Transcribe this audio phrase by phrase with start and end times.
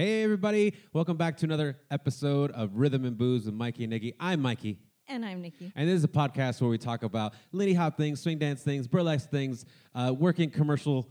[0.00, 0.72] Hey, everybody.
[0.94, 4.14] Welcome back to another episode of Rhythm and Booze with Mikey and Nikki.
[4.18, 4.78] I'm Mikey.
[5.06, 5.70] And I'm Nikki.
[5.76, 8.88] And this is a podcast where we talk about Lindy Hop things, swing dance things,
[8.88, 11.10] burlesque things, uh, working commercial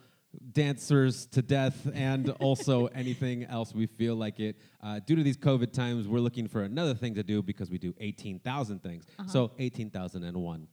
[0.53, 4.55] dancers to death, and also anything else we feel like it.
[4.81, 7.77] Uh, due to these COVID times, we're looking for another thing to do because we
[7.77, 9.05] do 18,000 things.
[9.27, 10.67] So 18,001,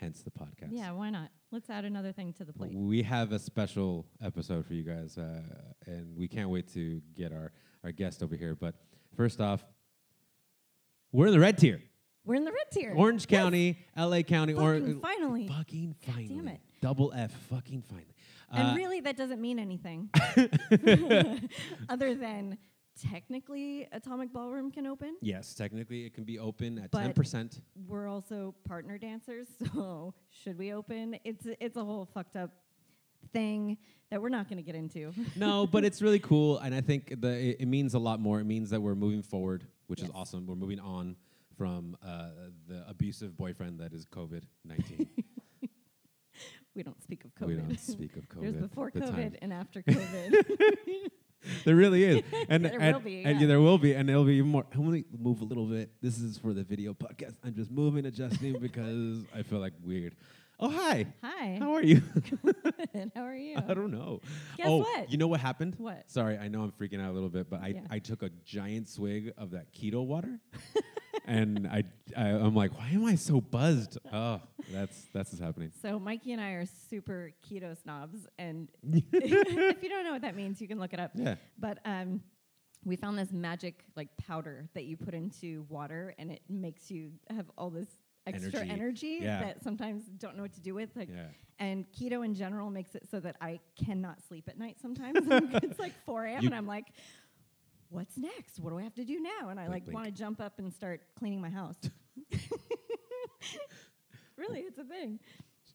[0.00, 0.68] hence the podcast.
[0.70, 1.30] Yeah, why not?
[1.50, 2.74] Let's add another thing to the plate.
[2.74, 5.40] We have a special episode for you guys, uh,
[5.86, 7.52] and we can't wait to get our,
[7.84, 8.54] our guest over here.
[8.54, 8.74] But
[9.16, 9.64] first off,
[11.12, 11.82] we're in the red tier.
[12.24, 12.92] We're in the red tier.
[12.96, 15.46] Orange County, LA County, Fucking finally.
[15.48, 16.34] Fucking God finally.
[16.34, 16.60] damn it.
[16.82, 18.14] Double F, fucking finally.
[18.52, 20.10] and Uh, really, that doesn't mean anything
[21.88, 22.58] other than
[22.96, 25.16] technically Atomic Ballroom can open.
[25.20, 27.60] yes, technically it can be open at 10%.
[27.86, 31.18] We're also partner dancers, so should we open?
[31.24, 32.50] It's a, it's a whole fucked up
[33.32, 33.78] thing
[34.10, 35.12] that we're not going to get into.
[35.36, 38.40] no, but it's really cool, and I think the it, it means a lot more.
[38.40, 40.46] It means that we're moving forward, which is awesome.
[40.46, 41.16] We're moving on
[41.56, 42.28] from uh,
[42.68, 45.08] the abusive boyfriend that is COVID 19.
[46.74, 47.46] we don't speak of COVID.
[47.48, 48.40] we don't speak of COVID.
[48.40, 49.14] There's before the time.
[49.14, 51.10] COVID and after COVID.
[51.64, 53.46] There really is, and There and, will be, and yeah.
[53.46, 54.64] there will be, and it'll be even more.
[54.74, 55.90] I'm gonna move a little bit.
[56.00, 57.34] This is for the video podcast.
[57.44, 60.14] I'm just moving, adjusting because I feel like weird.
[60.58, 61.58] Oh hi, Hi.
[61.60, 62.00] how are you?
[62.42, 63.12] Good.
[63.14, 63.58] How are you?
[63.58, 64.22] I don't know.
[64.56, 65.10] Guess oh, what?
[65.10, 65.74] you know what happened?
[65.76, 66.04] What?
[66.10, 67.80] Sorry, I know I'm freaking out a little bit, but I, Yeah.
[67.90, 70.40] I took a giant swig of that keto water,
[71.26, 71.84] and I,
[72.16, 73.98] I I'm like, why am I so buzzed?
[74.10, 74.40] Oh,
[74.72, 75.72] that's that's what's happening.
[75.82, 80.36] So Mikey and I are super keto snobs, and if you don't know what that
[80.36, 81.10] means, you can look it up.
[81.14, 81.34] Yeah.
[81.58, 82.22] But um,
[82.82, 87.12] we found this magic like powder that you put into water, and it makes you
[87.28, 87.88] have all this
[88.26, 88.70] extra Energy.
[88.72, 89.40] energy, Yeah.
[89.44, 90.94] that sometimes don't know what to do with.
[90.96, 91.28] Like, Yeah.
[91.58, 94.78] and keto in general makes it so that I cannot sleep at night.
[94.80, 95.18] Sometimes
[95.62, 96.46] it's like 4 a.m.
[96.46, 96.86] And I'm like.
[97.88, 98.58] What's next?
[98.58, 99.48] What do I have to do now?
[99.48, 101.76] And I Blink, like want to jump up and start cleaning my house.
[104.36, 105.20] really, it's a thing.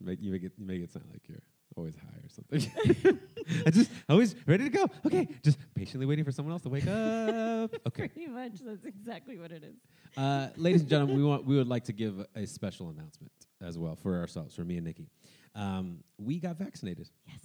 [0.02, 1.38] Make, you make it you make it sound like you're
[1.82, 3.20] always high or something.
[3.66, 4.86] I just always ready to go.
[5.06, 7.72] Okay, just patiently waiting for someone else to wake up.
[7.88, 9.76] Okay, Pretty much, that's exactly what it is.
[10.18, 13.32] uh, ladies and gentlemen, we want we would like to give a, special announcement
[13.62, 15.08] as well for ourselves, for me and Nikki.
[15.56, 17.10] Um, we got vaccinated.
[17.28, 17.40] Yes,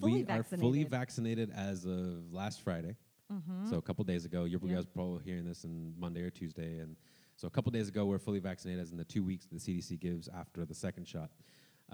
[0.00, 0.52] fully we vaccinated.
[0.58, 2.96] are fully vaccinated as of last Friday.
[3.32, 3.68] Mhm.
[3.70, 4.74] So a couple days ago, you Yeah.
[4.76, 6.96] guys probably hearing this on Monday or Tuesday, and
[7.36, 9.96] so a couple days ago, we're fully vaccinated, as in the two weeks the CDC
[9.98, 11.30] gives after the second shot.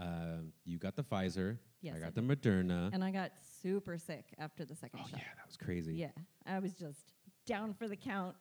[0.00, 1.58] Um, you got the Pfizer.
[1.80, 2.90] Yes, I I got the Moderna.
[2.92, 3.32] and I got
[3.62, 5.18] super sick after the second oh shot.
[5.18, 5.94] yeah, that was crazy.
[5.94, 6.10] Yeah,
[6.46, 7.00] I was just
[7.46, 8.36] down for the count.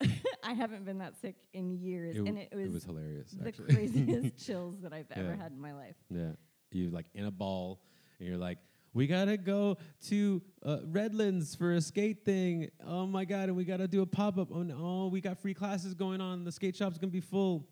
[0.42, 3.30] I haven't been that sick in years, It, and it was, hilarious.
[3.32, 3.74] the actually.
[3.74, 5.36] craziest chills that I've ever Yeah.
[5.42, 5.96] had in my life.
[6.10, 6.30] yeah,
[6.72, 7.82] you're like in a ball,
[8.18, 8.58] and you're like,
[8.94, 9.76] we gotta go
[10.08, 12.70] to uh, Redlands for a skate thing.
[12.84, 14.48] Oh my god, and we gotta do a pop up.
[14.52, 16.44] Oh no, we got free classes going on.
[16.44, 17.68] The skate shop's gonna be full,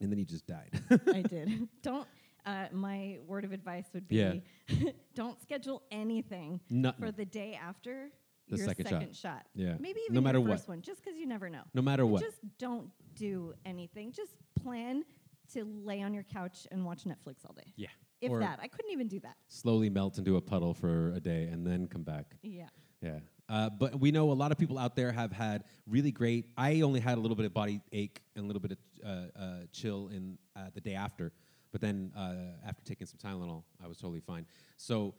[0.00, 0.70] and then he just died.
[1.14, 1.68] I did.
[1.82, 2.08] Don't.
[2.44, 4.34] Uh, my word of advice would be: Yeah.
[5.14, 7.04] don't schedule anything Nothing.
[7.06, 8.10] for the day after
[8.48, 9.14] The your second shot.
[9.14, 9.46] shot.
[9.54, 9.76] Yeah.
[9.78, 10.58] Maybe even No matter your what.
[10.58, 11.62] first one, just because you never know.
[11.74, 12.22] no matter what.
[12.22, 14.12] Just don't do anything.
[14.12, 15.04] Just plan
[15.52, 17.72] to lay on your couch and watch Netflix all day.
[17.76, 17.88] yeah.
[18.20, 19.34] If or that, I couldn't even do that.
[19.48, 22.36] slowly melt into a puddle for a day and then come back.
[22.42, 22.68] Yeah.
[23.02, 23.18] Yeah.
[23.48, 26.46] Uh, but we know a lot of people out there have had really great.
[26.56, 29.08] I only had a little bit of body ache and a little bit of uh,
[29.36, 31.32] uh, chill in uh, the day after,
[31.72, 34.46] but then uh, after taking some Tylenol, I was totally fine.
[34.76, 35.14] So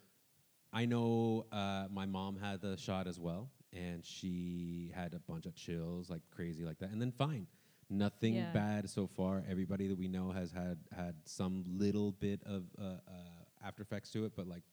[0.72, 5.46] I know uh, my mom had the shot as well, and she had a bunch
[5.46, 7.48] of chills like crazy like that, and then fine.
[7.90, 8.52] Nothing Yeah.
[8.54, 9.44] bad so far.
[9.48, 14.10] Everybody that we know has had had some little bit of uh, uh, after effects
[14.12, 14.64] to it, but like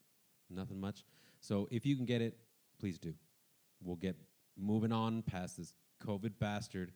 [0.49, 1.03] nothing much.
[1.39, 2.37] So if you can get it,
[2.79, 3.13] please do.
[3.83, 4.15] We'll get
[4.57, 6.93] moving on past this COVID bastard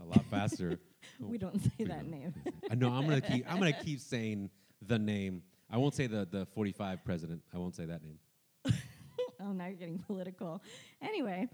[0.00, 0.78] a lot faster.
[1.18, 2.10] We don't say We that don't.
[2.10, 2.34] name.
[2.70, 4.50] I know I'm gonna keep I'm gonna keep saying
[4.86, 5.42] the name.
[5.70, 7.42] I won't say the the 45 president.
[7.54, 8.18] I won't say that name.
[9.40, 10.62] oh, now you're getting political.
[11.00, 11.48] Anyway,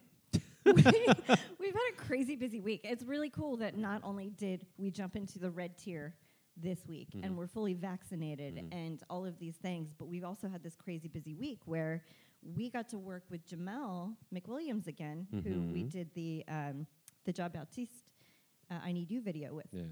[0.65, 2.81] we, we've had a crazy busy week.
[2.85, 6.15] It's really cool that not only did we jump into the red tier
[6.57, 7.25] this week Mhm.
[7.25, 8.69] and we're fully vaccinated Mhm.
[8.73, 12.03] and all of these things, but we've also had this crazy busy week where
[12.43, 15.91] we got to work with Jamel McWilliams again, who we Mhm.
[15.91, 16.87] did the um,
[17.25, 18.03] the Jon Batiste
[18.71, 19.67] uh, I Need You video with.
[19.73, 19.83] Yeah.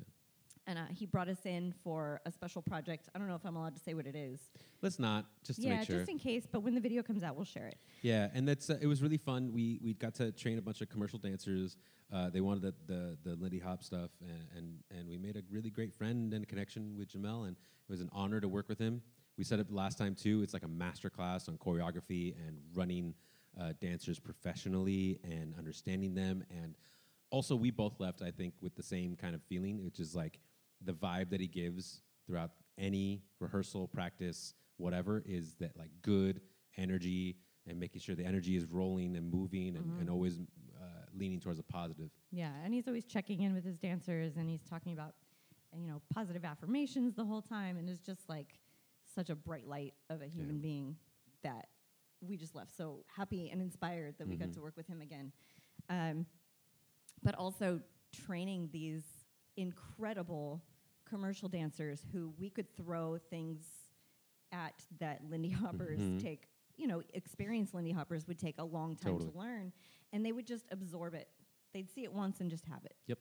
[0.67, 3.11] And uh, he brought us in for a special project.
[3.15, 4.41] I don't know if I'm allowed to say what it is.
[4.81, 5.99] Let's not just to yeah, make sure.
[5.99, 6.47] just in case.
[6.51, 7.77] But when the video comes out, we'll share it.
[8.01, 9.53] Yeah, and that's uh, it was really fun.
[9.53, 11.77] We we got to train a bunch of commercial dancers.
[12.11, 15.43] Uh, they wanted the, the the Lindy Hop stuff, and, and and we made a
[15.51, 18.79] really great friend and connection with Jamel, and it was an honor to work with
[18.79, 19.03] him.
[19.37, 20.43] We set up last time too.
[20.43, 23.15] It's like a master class on choreography and running
[23.61, 26.45] uh, dancers professionally and understanding them.
[26.51, 26.75] And
[27.35, 30.39] also, we both left, I think, with the same kind of feeling, which is like
[30.81, 36.41] the vibe that he gives throughout any rehearsal, practice, whatever, is that like good
[36.77, 37.37] energy
[37.67, 40.39] and making sure the energy is rolling and moving and, and always
[40.81, 42.11] uh, leaning towards a positive.
[42.31, 45.15] Yeah, and he's always checking in with his dancers and he's talking about
[45.77, 48.61] you know positive affirmations the whole time and is just like
[49.13, 50.63] such a bright light of a human Yeah.
[50.63, 50.97] being
[51.43, 51.67] that
[52.21, 54.55] we just left so happy and inspired that we got Mhm.
[54.55, 55.33] to work with him again.
[55.89, 56.27] Um,
[57.25, 57.81] but also
[58.13, 59.03] training these
[59.57, 60.63] incredible
[61.09, 63.65] commercial dancers who we could throw things
[64.53, 66.21] at that Lindy Hoppers Mhm.
[66.23, 69.33] take, you know, experienced Lindy Hoppers would take a long time Totally.
[69.33, 69.73] to learn,
[70.13, 71.29] and they would just absorb it.
[71.73, 72.95] They'd see it once and just have it.
[73.07, 73.19] Yep.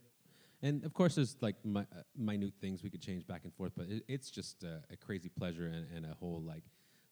[0.62, 3.74] And of course, there's like mi- uh, minute things we could change back and forth,
[3.76, 6.64] but it, it's just a, a crazy pleasure and, and a whole like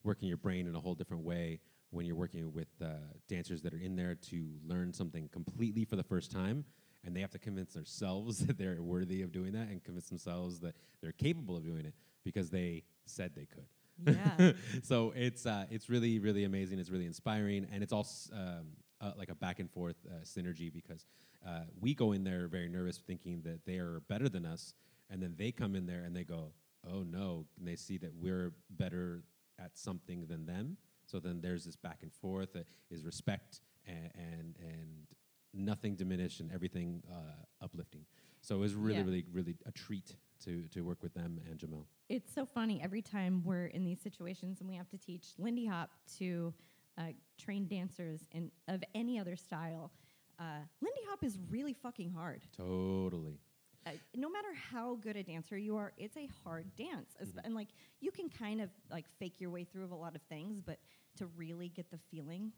[0.03, 1.59] working your brain in a whole different way
[1.89, 2.87] when you're working with uh,
[3.27, 6.63] dancers that are in there to learn something completely for the first time.
[7.03, 10.59] And they have to convince themselves that they're worthy of doing that and convince themselves
[10.59, 11.93] that they're capable of doing it
[12.23, 13.65] because they said they could.
[14.05, 14.51] Yeah.
[14.83, 16.79] so it's uh, it's really really amazing.
[16.79, 18.67] It's really inspiring, and it's all um,
[18.99, 21.05] uh, like a back and forth uh, synergy because
[21.47, 24.73] uh, we go in there very nervous, thinking that they are better than us,
[25.09, 26.51] and then they come in there and they go,
[26.87, 29.23] "Oh no!" and they see that we're better
[29.59, 30.77] at something than them.
[31.05, 32.59] So then there's this back and forth uh,
[32.89, 35.07] is respect and and and
[35.53, 38.05] nothing diminished and everything uh, uplifting.
[38.41, 39.03] So it was really Yeah.
[39.05, 40.15] really really a treat
[40.45, 41.85] to to work with them and Jamel.
[42.09, 45.65] it's so funny every time we're in these situations and we have to teach Lindy
[45.67, 46.53] Hop to
[46.97, 49.91] uh, train dancers in of any other style.
[50.39, 52.41] Uh, Lindy Hop is really fucking hard.
[52.57, 53.37] Totally.
[53.85, 57.39] Uh, no matter how good a dancer you are, it's a hard dance, Mhm.
[57.45, 57.69] and like
[57.99, 60.79] you can kind of like fake your way through of a lot of things, but
[61.17, 62.51] to really get the feeling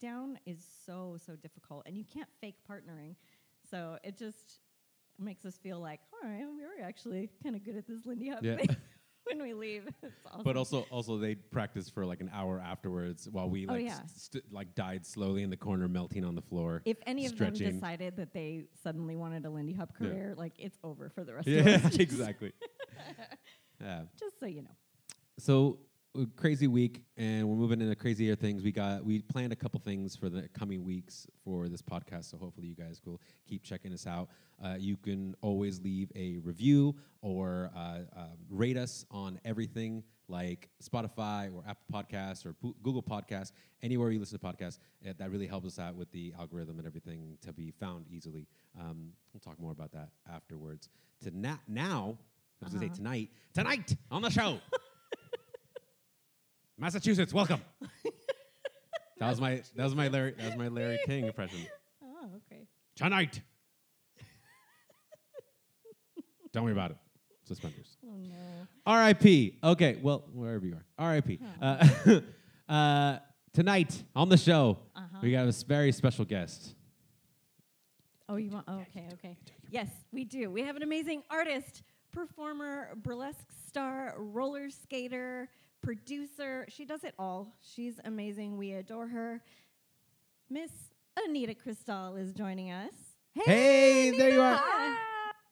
[0.00, 3.14] down is so so difficult, and you can't fake partnering.
[3.70, 4.60] So it just
[5.18, 8.28] makes us feel like, all right, we were actually kind of good at this Lindy
[8.30, 8.56] Hop Yeah.
[8.56, 8.76] thing
[9.24, 9.88] when we leave.
[10.02, 10.42] It's awesome.
[10.44, 14.00] But also, also they practice for like an hour afterwards while we Oh, like yeah.
[14.14, 16.82] st- like died slowly in the corner, melting on the floor.
[16.84, 17.74] if any of them stretching.
[17.74, 20.08] decided that they suddenly wanted a Lindy Hop Yeah.
[20.08, 21.96] career, like it's over for the rest yeah, of us.
[21.98, 22.52] exactly.
[23.80, 24.02] yeah.
[24.18, 24.76] Just so you know.
[25.38, 25.78] So
[26.36, 28.62] crazy week, and we're moving into crazier things.
[28.62, 32.26] We got we planned a couple things for the coming weeks for this podcast.
[32.30, 34.28] So hopefully you guys will keep checking us out.
[34.64, 40.68] Uh, you can always leave a review or uh, uh, rate us on everything like
[40.82, 43.52] Spotify or Apple Podcasts or Google Podcasts,
[43.82, 44.78] anywhere you listen to podcasts.
[45.06, 48.46] Uh, that really helps us out with the algorithm and everything to be found easily.
[48.80, 50.88] Um, we'll talk more about that afterwards.
[51.24, 52.16] To na- now,
[52.62, 52.96] I was gonna say Uh-huh.
[52.96, 53.30] tonight.
[53.52, 54.58] Tonight on the show.
[56.78, 57.60] Massachusetts, welcome.
[59.18, 61.60] that was my that was my Larry that was my Larry King impression.
[62.02, 62.66] Oh, okay.
[62.96, 63.40] Tonight.
[66.52, 66.96] Don't worry about it.
[67.44, 67.96] Suspenders.
[68.04, 68.66] Oh no.
[68.86, 69.58] R.I.P.
[69.62, 70.84] Okay, well wherever you are.
[70.98, 71.40] R.I.P.
[71.60, 72.20] Uh,
[72.72, 73.18] uh,
[73.52, 75.18] tonight on the show Uh-huh.
[75.22, 76.74] we got a very special guest.
[78.28, 78.64] Oh, you want?
[78.68, 79.36] Oh, okay, okay.
[79.70, 80.50] Yes, we do.
[80.50, 81.82] We have an amazing artist,
[82.12, 85.50] performer, burlesque star, roller skater,
[85.84, 86.66] producer.
[86.68, 87.54] She does it all.
[87.60, 88.56] She's amazing.
[88.56, 89.42] We adore her.
[90.50, 90.70] Miss
[91.26, 92.92] Anita Cristal is joining us.
[93.34, 94.52] Hey, there you are.
[94.54, 94.96] Anita!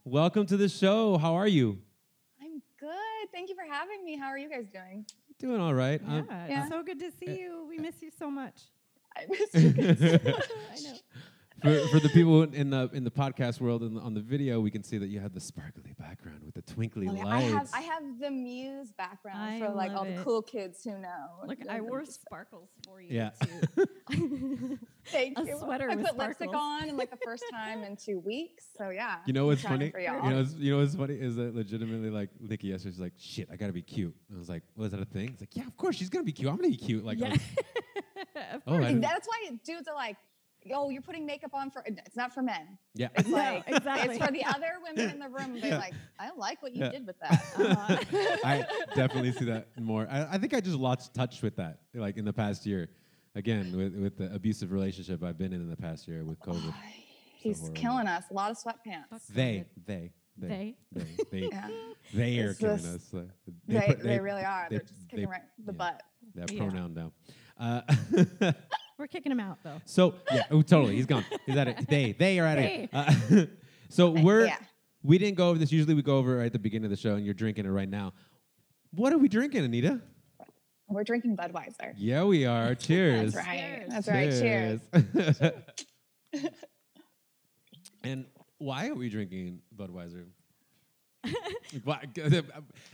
[0.04, 1.18] Welcome to the show.
[1.18, 1.78] How are you?
[2.40, 3.30] I'm good.
[3.32, 4.16] Thank you for having me.
[4.16, 5.04] How are you guys doing?
[5.38, 6.00] Doing all right.
[6.06, 6.68] Yeah, Um, Yeah.
[6.68, 7.66] so good to see you.
[7.68, 8.62] We miss you so much.
[9.16, 10.50] I miss you guys so much.
[10.76, 10.96] I know.
[11.62, 14.70] For, for the people in the in the podcast world and on the video, we
[14.70, 17.52] can see that you have the sparkly background with the twinkly Oh, yeah, I lights.
[17.52, 20.98] have I have the Muse background I for like all love the cool kids who
[20.98, 21.26] know.
[21.46, 23.30] Look, I wore sparkles for you Yeah.
[23.40, 24.78] too.
[25.06, 25.58] Thank a you.
[25.58, 28.64] sweater I with put lipstick on and like the first time in two weeks.
[28.78, 29.16] So yeah.
[29.26, 29.92] You know what's funny?
[29.98, 33.12] You know, what's, you know what's funny is that legitimately like Nikki yesterday, she's like,
[33.18, 35.56] "Shit, I gotta be cute." And I was like, "Was that a thing?" It's like,
[35.56, 36.48] "Yeah, of course she's gonna be cute.
[36.48, 37.30] I'm gonna be cute." Like, yeah.
[37.30, 37.40] like,
[38.36, 38.86] oh, I course.
[38.86, 40.16] didn't- That's why dudes are like,
[40.64, 42.78] "Yo, you're putting makeup on for." It's not for men.
[42.94, 43.08] yeah.
[43.16, 44.16] It's No, exactly.
[44.16, 45.58] it's for the other women in the room.
[45.60, 45.78] They're Yeah.
[45.78, 46.90] like, "I don't like what you Yeah.
[46.92, 48.36] did with that." Uh-huh.
[48.44, 50.06] I definitely see that more.
[50.10, 52.90] I, I think I just lost touch with that, like in the past year.
[53.34, 56.74] Again, with with the abusive relationship I've been in in the past year with COVID.
[57.38, 57.80] He's horrible.
[57.80, 58.24] killing us.
[58.30, 59.26] A lot of sweatpants.
[59.28, 60.76] They, they, they, They?
[60.92, 61.68] they, they, Yeah.
[62.14, 63.14] they are It's killing just- us.
[63.14, 63.22] Uh,
[63.66, 64.66] They, put- they, really are.
[64.70, 65.76] they- They're just kicking they- right the yeah.
[65.78, 66.02] butt.
[66.34, 66.58] That Yeah.
[66.68, 67.12] pronoun down.
[67.58, 67.80] Uh,
[69.02, 69.80] We're kicking him out though.
[69.84, 70.94] so yeah, oh, totally.
[70.94, 71.24] He's gone.
[71.44, 71.76] He's at it.
[71.88, 72.88] They, they are at They.
[72.88, 72.90] it.
[72.92, 73.46] Uh,
[73.88, 74.58] so we're yeah.
[75.02, 75.72] we didn't go over this.
[75.72, 77.88] Usually we go over at the beginning of the show, and you're drinking it right
[77.88, 78.12] now.
[78.92, 80.00] What are we drinking, Anita?
[80.88, 81.94] We're drinking Budweiser.
[81.96, 82.74] Yeah, we are.
[82.76, 83.32] Cheers.
[83.32, 84.30] That's right.
[84.30, 84.80] Cheers.
[85.12, 85.62] That's right.
[86.32, 86.52] Cheers.
[88.04, 88.26] and
[88.58, 90.26] why are we drinking Budweiser?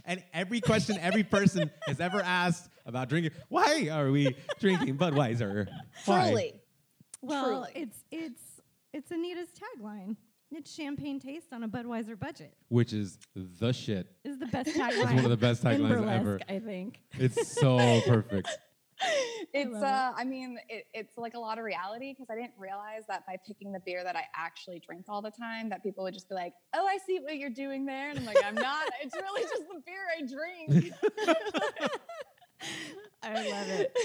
[0.07, 5.68] And every question every person has ever asked about drinking, why are we drinking Budweiser?
[6.07, 6.28] Why?
[6.30, 6.61] Truly.
[7.21, 7.71] Well, Truly.
[7.75, 8.42] it's it's
[8.92, 10.16] it's Anita's tagline.
[10.50, 12.54] It's champagne taste on a Budweiser budget.
[12.68, 14.07] Which is the shit.
[14.25, 15.02] Is the best tagline.
[15.02, 16.40] it's one of the best taglines ever.
[16.49, 17.02] I think.
[17.12, 18.49] It's so perfect.
[19.54, 19.87] It's love it.
[19.87, 23.25] uh I mean it, it's like a lot of reality because I didn't realize that
[23.26, 26.28] by picking the beer that I actually drink all the time that people would just
[26.28, 28.88] be like, "Oh, I see what you're doing there." And I'm like, "I'm not.
[29.00, 30.92] It's really just the beer I drink."
[33.23, 33.97] I love it.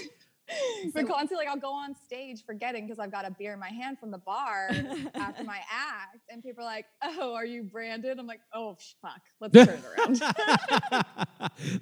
[0.93, 3.69] but constantly, like I'll go on stage forgetting because I've got a beer in my
[3.69, 4.69] hand from the bar
[5.15, 8.93] after my act, and people are like, "Oh, are you branded?" I'm like, "Oh, sh-
[9.01, 10.21] fuck, let's turn it around."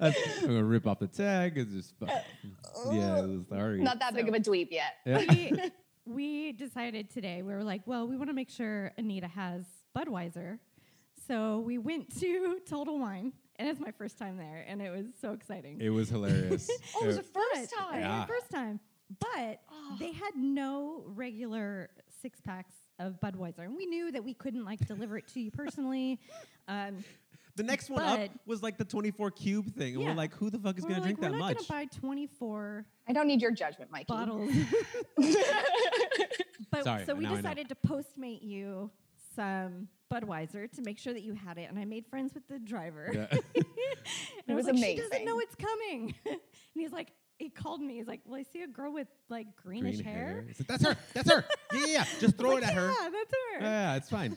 [0.00, 1.58] I'm gonna rip off the tag.
[1.58, 3.26] It's just fu- uh, yeah.
[3.48, 3.80] Sorry.
[3.80, 4.94] Not that big of a dweeb yet.
[5.04, 5.24] Yeah.
[5.28, 5.52] we,
[6.06, 9.64] we decided today, we were like, well, we want to make sure Anita has
[9.96, 10.58] Budweiser.
[11.32, 15.06] So we went to Total Wine, and it's my first time there, and it was
[15.18, 15.80] so exciting.
[15.80, 16.68] It was hilarious.
[16.96, 17.94] Oh, it was the first time.
[17.94, 18.26] it Yeah.
[18.26, 18.80] first time.
[19.18, 19.96] But Oh.
[19.98, 21.88] they had no regular
[22.20, 23.60] six packs of Budweiser.
[23.60, 26.20] And we knew that we couldn't like deliver it to you personally.
[26.68, 27.02] Um,
[27.56, 30.10] the next one up was like the 24 cube thing, and Yeah.
[30.10, 31.68] we're like, who the fuck is we're gonna like, drink we're that not much?
[31.68, 34.04] gonna buy 24 I don't need your judgment, Mikey.
[34.08, 34.52] bottles.
[36.70, 37.36] But Sorry, so we now I know.
[37.38, 38.90] decided to postmate you
[39.34, 42.58] some Budweiser to make sure that you had it, and I made friends with the
[42.58, 43.10] driver.
[43.14, 43.38] Yeah.
[44.44, 46.14] And I It was like, She doesn't know it's coming.
[46.26, 46.38] and
[46.74, 47.94] he's like, he called me.
[47.96, 50.44] He's like, well, I see a girl with like greenish Green hair.
[50.48, 50.96] It's like, that's her.
[51.14, 51.44] That's her.
[51.72, 52.04] Yeah, yeah, yeah.
[52.20, 52.88] Just throw Like, it at her.
[52.88, 53.60] Yeah, that's her.
[53.64, 54.36] Yeah, it's fine.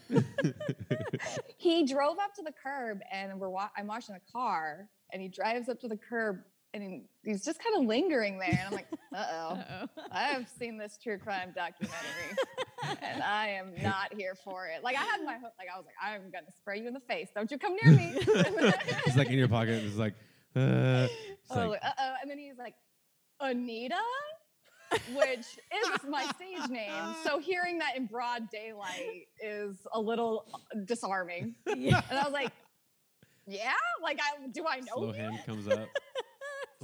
[1.58, 5.28] he drove up to the curb and we're wa- I'm watching the car and he
[5.28, 6.42] drives up to the curb
[6.76, 9.54] and he's just kind of lingering there and I'm like, uh-oh.
[9.56, 10.04] Uh-oh.
[10.12, 12.36] I have seen this true crime documentary
[13.02, 14.84] and I am not here for it.
[14.84, 17.00] Like I had my hook, like I was like, I'm gonna spray you in the
[17.00, 17.30] face.
[17.34, 18.14] Don't you come near me.
[18.18, 19.84] it's like in your pocket.
[19.86, 20.14] It's like,
[20.56, 22.14] uh, it's I was like, like, uh-oh.
[22.22, 22.76] And then he's like,
[23.40, 23.96] Anita?
[25.16, 26.92] Which is my stage name.
[27.24, 30.46] So hearing that in broad daylight is a little
[30.86, 31.56] disarming.
[31.66, 32.02] Yeah.
[32.10, 32.52] And I was like,
[33.48, 33.74] yeah?
[34.02, 35.14] Like, I do I know slow you?
[35.14, 35.90] hand comes up.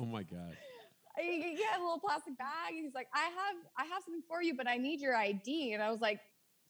[0.01, 0.57] Oh my god.
[1.19, 2.71] He had a little plastic bag.
[2.71, 5.73] He's like, I have I have something for you, but I need your ID.
[5.73, 6.19] And I was like,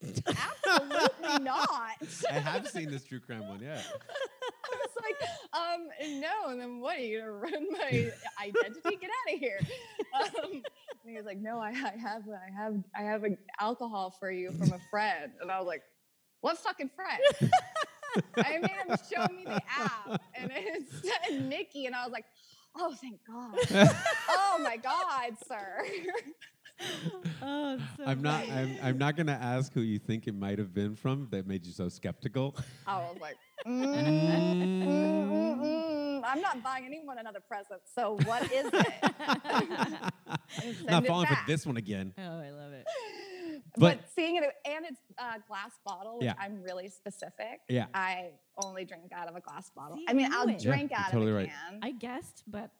[0.03, 1.95] absolutely not.
[2.29, 3.61] I have seen this true crime one.
[3.61, 3.81] Yeah.
[4.63, 6.49] I was like, um, no.
[6.49, 6.97] And then what?
[6.97, 8.11] Are you gonna run my
[8.41, 8.97] identity?
[8.99, 9.59] Get out of here.
[10.19, 14.15] Um, and he was like, no, I, I have, I have, I have a alcohol
[14.19, 15.31] for you from a friend.
[15.39, 15.83] And I was like,
[16.41, 17.51] what fucking friend?
[18.37, 22.25] I made him show me the app, and it said Nikki, and I was like,
[22.75, 23.55] oh, thank God.
[24.29, 25.83] oh my God, sir.
[27.43, 28.47] Oh, so I'm not.
[28.49, 28.77] I'm.
[28.81, 31.71] I'm not gonna ask who you think it might have been from that made you
[31.71, 32.55] so skeptical.
[32.87, 33.35] I was like,
[33.67, 36.21] mm, mm, mm, mm.
[36.23, 37.81] I'm not buying anyone another present.
[37.93, 38.93] So what is it?
[40.85, 42.13] Not it falling for this one again.
[42.17, 42.85] Oh, I love it.
[43.77, 46.33] But, But- seeing it, and it's a glass bottle, which Yeah.
[46.39, 47.61] I'm really specific.
[47.69, 47.85] Yeah.
[47.93, 48.31] I
[48.63, 49.97] only drink out of a glass bottle.
[49.97, 50.59] See, I mean, I I'll it.
[50.59, 51.49] Drink you're out totally of a right.
[51.49, 51.79] can.
[51.81, 52.71] I guessed, but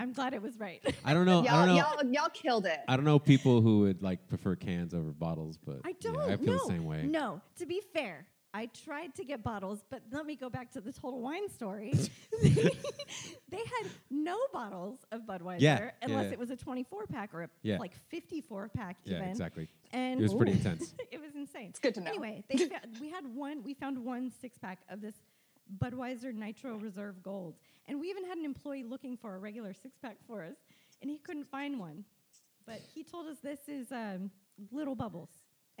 [0.00, 0.80] I'm glad it was right.
[1.04, 1.42] I don't know.
[1.42, 1.74] Y'all, don't know.
[1.76, 2.80] y'all, y'all killed it.
[2.88, 6.18] I don't know people who would like prefer cans over bottles, but I don't.
[6.18, 7.02] I feel no, the same way.
[7.04, 10.80] No, to be fair, I tried to get bottles, but let me go back to
[10.80, 11.92] the Total Wine story.
[12.42, 16.32] they had no bottles of Budweiser Yeah, unless yeah.
[16.32, 17.78] it was a 24 pack or a Yeah.
[17.78, 19.68] like 54 pack Yeah, exactly.
[19.92, 20.94] And It was pretty intense.
[21.10, 21.68] it was insane.
[21.70, 22.10] It's good to know.
[22.10, 23.62] Anyway, they fa- we had one.
[23.62, 25.14] We found one six pack of this
[25.78, 27.54] Budweiser Nitro Reserve Gold,
[27.86, 30.56] and we even had an employee looking for a regular six pack for us,
[31.00, 32.04] and he couldn't find one.
[32.66, 34.30] But he told us this is um,
[34.70, 35.30] Little Bubbles,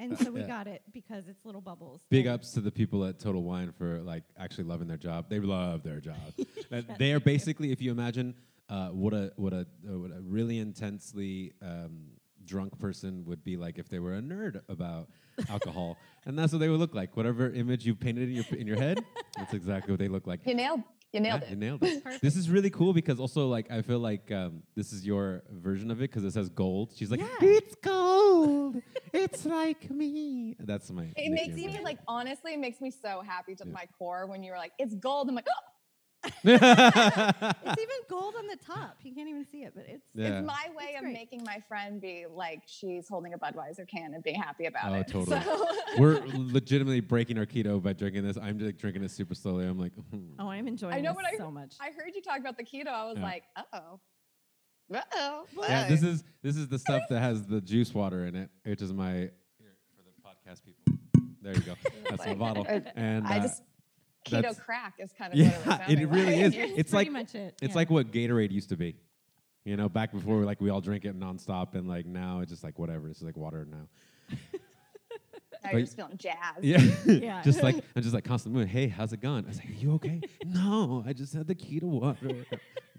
[0.02, 0.46] and so we Yeah.
[0.46, 2.00] got it because it's Little Bubbles.
[2.10, 5.26] Big ups to the people at Total Wine for like actually loving their job.
[5.28, 6.16] They love their job.
[6.72, 8.34] Uh, they are basically, if you imagine
[8.70, 12.06] uh, what a what a uh, what a really intensely um,
[12.46, 15.08] drunk person would be like if they were a nerd about
[15.50, 17.14] alcohol, and that's what they would look like.
[17.14, 19.04] Whatever image you painted in your in your head,
[19.36, 20.40] that's exactly what they look like.
[20.46, 20.80] You nailed,
[21.12, 21.50] you nailed Yeah, it.
[21.50, 22.20] You nailed it.
[22.22, 25.90] This is really cool because also like I feel like um, this is your version
[25.90, 26.92] of it because it says gold.
[26.96, 27.28] She's like, Yeah.
[27.40, 28.76] it's gold.
[29.12, 30.56] it's like me.
[30.58, 31.08] That's my.
[31.16, 33.72] It makes me like honestly, it makes me so happy to Yeah.
[33.72, 35.71] my core when you were like, "It's gold." I'm like, oh,
[36.44, 38.96] It's even gold on the top.
[39.02, 40.38] You can't even see it, but it's Yeah.
[40.38, 41.12] it's my way It's of great.
[41.14, 44.94] making my friend be like she's holding a Budweiser can and being happy about Oh,
[44.96, 45.08] it.
[45.08, 45.40] totally.
[45.40, 45.66] So-
[45.98, 48.36] We're legitimately breaking our keto by drinking this.
[48.36, 49.66] I'm just drinking it super slowly.
[49.66, 50.32] I'm like, hmm.
[50.38, 51.74] oh, I'm enjoying I know this when I- so much.
[51.80, 52.88] I heard you talk about the keto.
[52.88, 53.22] I was Yeah.
[53.24, 54.00] like, uh oh.
[54.92, 55.46] Uh-oh.
[55.60, 58.82] Yeah, this is this is the stuff that has the juice water in it, which
[58.82, 59.30] is my here
[59.96, 60.98] for the podcast people.
[61.40, 61.74] There you go.
[62.10, 62.66] That's my bottle.
[62.68, 63.62] Uh, And I uh, just
[64.24, 65.48] keto that's- crack is kind of what
[65.90, 66.44] it, yeah, it really like.
[66.46, 66.54] is.
[66.56, 67.54] It's It's like much it.
[67.62, 67.76] it's yeah.
[67.76, 68.96] like what Gatorade used to be.
[69.64, 72.64] You know, back before like we all drink it nonstop, and like now it's just
[72.64, 73.08] like whatever.
[73.08, 73.86] It's like water now.
[74.30, 74.36] Now
[75.62, 76.62] But- you're just feeling jazzed.
[76.64, 77.42] Yeah, Yeah.
[77.42, 78.72] just like I'm just like constantly moving.
[78.72, 79.44] Hey, how's it going?
[79.44, 80.20] I was like, Are you okay?
[80.44, 82.44] no, I just had the keto water.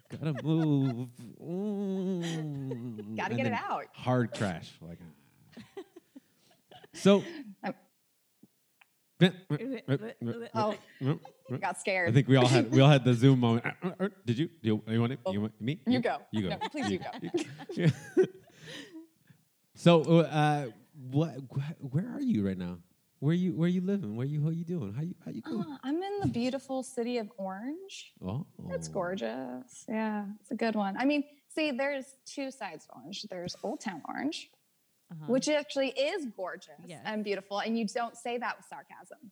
[0.09, 1.09] Gotta move.
[1.41, 3.17] Mm.
[3.17, 3.85] Gotta And get it out.
[3.93, 4.71] Hard crash.
[4.81, 4.99] Like.
[5.57, 5.81] ah.
[6.93, 7.23] so.
[7.63, 7.73] Um,
[9.21, 10.75] Oh,
[11.51, 13.65] I got I think we all had we all had the Zoom moment.
[14.25, 14.49] Did you?
[14.61, 15.19] Do you, you want it?
[15.31, 15.79] You want me?
[15.87, 16.17] you go.
[16.31, 16.49] You go.
[16.49, 17.85] No, please you go.
[19.75, 20.67] So, uh,
[21.11, 21.35] what?
[21.79, 22.77] Where are you right now?
[23.19, 23.53] Where you?
[23.53, 24.15] Where you living?
[24.15, 24.41] Where you?
[24.41, 24.93] How you doing?
[24.93, 25.15] How you?
[25.25, 25.65] How you doing?
[25.67, 28.13] Oh, I'm in the beautiful city of Orange.
[28.25, 29.83] Oh, It's gorgeous.
[29.89, 30.95] Yeah, it's a good one.
[30.97, 33.23] I mean, see, there's two sides to Orange.
[33.23, 34.51] There's Old Town Orange,
[35.13, 35.31] Uh-huh.
[35.31, 37.01] which actually is gorgeous Yes.
[37.05, 39.31] and beautiful, and you don't say that with sarcasm.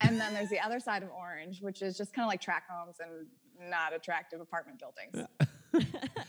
[0.00, 2.64] And then there's the other side of Orange, which is just kind of like track
[2.70, 5.26] homes and not attractive apartment buildings.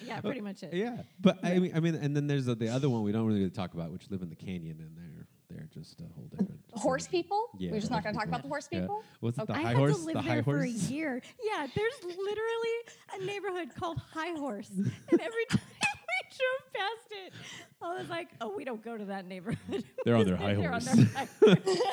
[0.06, 0.74] yeah, pretty much it.
[0.74, 3.26] Yeah, but I mean, I mean, and then there's the, the other one we don't
[3.28, 6.60] really talk about, which live in the canyon, and they're they're just a whole different.
[6.74, 7.46] Horse sort people?
[7.58, 8.82] Yeah, We're just not going to talk about the horse Yeah.
[8.82, 9.04] people?
[9.22, 9.48] What's it?
[9.48, 9.62] The Okay.
[9.62, 9.98] I high had horse.
[9.98, 10.90] to live the there high for a horse.
[10.90, 11.22] year.
[11.44, 12.78] Yeah, there's literally
[13.16, 15.77] a neighborhood called High Horse, and every time we
[16.38, 17.34] drove past it,
[17.82, 20.56] I was like, "Oh, we don't go to that neighborhood." They're on their They're high
[20.56, 20.86] on horse.
[20.86, 21.28] their high.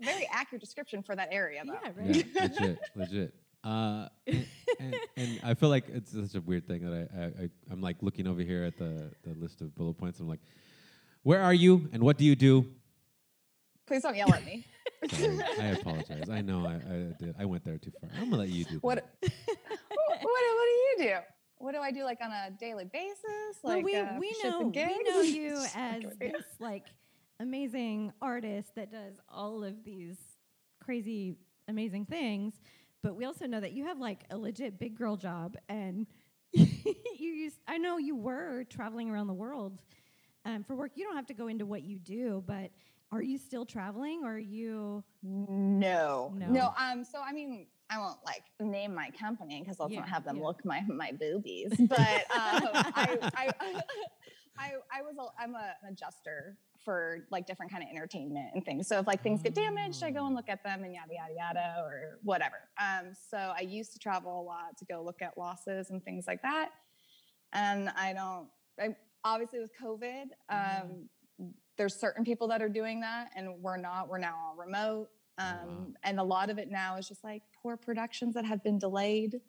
[0.00, 1.72] Very accurate description for that area, though.
[1.82, 2.26] yeah, right.
[2.34, 3.34] Yeah, legit, legit.
[3.64, 4.46] Uh, and,
[4.78, 7.80] and, and I feel like it's such a weird thing that I, I, I I'm
[7.80, 10.20] like looking over here at the the list of bullet points.
[10.20, 10.40] I'm like,
[11.22, 12.66] where are you and what do you do?
[13.86, 14.64] Please don't yell at me.
[15.10, 16.28] Sorry, I apologize.
[16.28, 17.34] I know I, I did.
[17.38, 18.10] I went there too far.
[18.18, 19.32] I'm gonna let you do What, that.
[19.88, 21.14] what, what do you do?
[21.58, 23.22] What do I do like on a daily basis?
[23.62, 25.66] well, Like we uh, we know we know you as
[26.02, 26.32] fucking with you.
[26.32, 26.84] this like
[27.40, 30.16] amazing artist that does all of these
[30.82, 31.36] crazy
[31.68, 32.54] amazing things,
[33.02, 36.06] but we also know that you have like a legit big girl job and
[36.52, 36.66] you
[37.18, 39.80] used I know you were traveling around the world
[40.44, 40.92] um, for work.
[40.94, 42.70] You don't have to go into what you do, but
[43.12, 46.46] are you still traveling or are you No, No.
[46.48, 46.72] no.
[46.78, 47.02] Um.
[47.04, 50.38] So I mean, I won't like name my company because I'll Yeah, not have them
[50.38, 50.44] yeah.
[50.44, 51.72] look my my boobies.
[51.88, 53.18] But um, I,
[53.60, 53.82] I,
[54.58, 58.64] I, I was a, I'm a, an adjuster for like different kind of entertainment and
[58.64, 58.88] things.
[58.88, 61.34] So if like things get damaged, I go and look at them and yada yada
[61.36, 62.56] yada or whatever.
[62.80, 63.12] Um.
[63.30, 66.42] So I used to travel a lot to go look at losses and things like
[66.42, 66.70] that.
[67.52, 68.48] And I don't.
[68.80, 70.24] I obviously with COVID.
[70.48, 71.08] Um.
[71.76, 74.08] There's certain people that are doing that, and we're not.
[74.08, 75.08] We're now all remote.
[75.38, 75.86] Um, wow.
[76.04, 79.40] And a lot of it now is just like poor productions that have been delayed.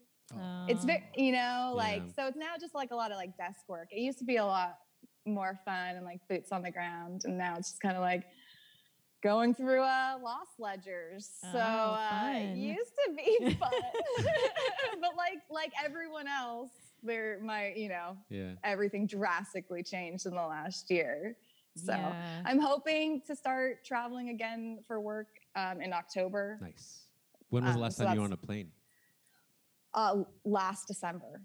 [0.68, 2.12] It's Um, very, you know, like, Yeah.
[2.16, 3.88] so it's now just like a lot of like desk work.
[3.92, 4.78] It used to be a lot
[5.26, 7.22] more fun and like boots on the ground.
[7.26, 8.26] And now it's just kind of like
[9.24, 11.30] going through uh, loss ledgers.
[11.42, 13.72] So Oh, uh, it used to be fun.
[15.02, 16.72] but like, like everyone else,
[17.04, 18.54] there, my, you know, Yeah.
[18.64, 21.38] everything drastically changed in the last year.
[21.76, 22.42] So yeah.
[22.46, 26.58] I'm hoping to start traveling again for work um, in October.
[26.62, 27.02] Nice.
[27.50, 28.72] When was the Um, last so time you were on a plane?
[29.94, 31.42] Uh, last December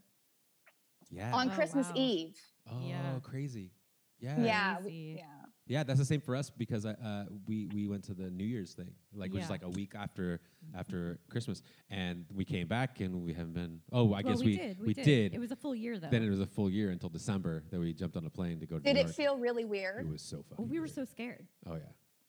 [1.11, 1.33] Yeah.
[1.35, 1.95] on Oh, Christmas wow.
[1.97, 2.37] Eve.
[2.71, 3.19] oh, yeah.
[3.23, 3.71] crazy.
[4.19, 4.39] Yeah.
[4.41, 5.27] Yeah, we, yeah.
[5.67, 8.75] Yeah, that's the same for us because uh, we we went to the New Year's
[8.75, 10.41] thing, like which is like a week after
[10.75, 13.81] after Christmas, and we came back and we haven't been.
[13.93, 14.81] Oh, I Well, guess we, we did.
[14.87, 15.05] we did.
[15.05, 15.35] did.
[15.35, 16.09] It was a full year though.
[16.11, 18.67] then it was a full year until December that we jumped on a plane to
[18.67, 19.15] go to Did New it York.
[19.17, 20.05] feel really weird?
[20.05, 20.57] It was so fucking.
[20.59, 20.95] well, we were weird.
[20.95, 21.47] so scared.
[21.67, 21.81] Oh yeah.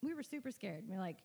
[0.02, 0.84] We were super scared.
[0.88, 1.18] We were like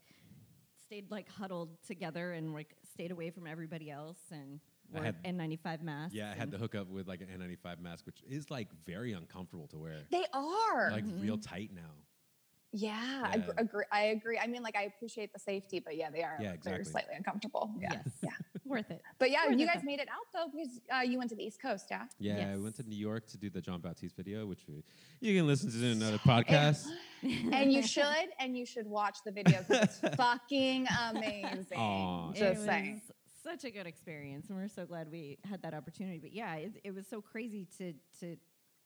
[0.88, 4.59] stayed like huddled together and like stayed away from everybody else and
[4.94, 6.14] I wore had- N95 masks.
[6.14, 8.68] Yeah, I had and- to hook up with like an N95 mask, which is like
[8.87, 9.98] very uncomfortable to wear.
[10.11, 10.90] They are.
[10.90, 11.20] Like Mhm.
[11.22, 11.90] real tight now.
[12.72, 13.46] yeah, I Yeah.
[13.46, 13.85] gr- agree.
[13.92, 14.38] I agree.
[14.38, 16.37] I mean, like, I appreciate the safety, but yeah, they are.
[16.38, 16.85] Yeah, They're exactly.
[16.85, 17.74] slightly uncomfortable.
[17.81, 17.92] Yeah.
[18.05, 18.18] Yes.
[18.22, 18.58] Yeah.
[18.68, 19.02] Worth it.
[19.18, 19.87] But yeah, Worth you guys though.
[19.87, 22.04] made it out though because uh, you went to the East Coast, yeah.
[22.18, 24.83] Yeah, I went to New York to do the Jon Batiste video, which we,
[25.20, 26.87] you can listen to in another podcast.
[27.22, 31.78] and you should, and you should watch the video because it's fucking amazing.
[31.78, 32.33] Aw.
[32.33, 33.02] Just it was saying.
[33.42, 36.18] such a good experience, and we're so glad we had that opportunity.
[36.18, 38.37] But yeah, it, it was so crazy to to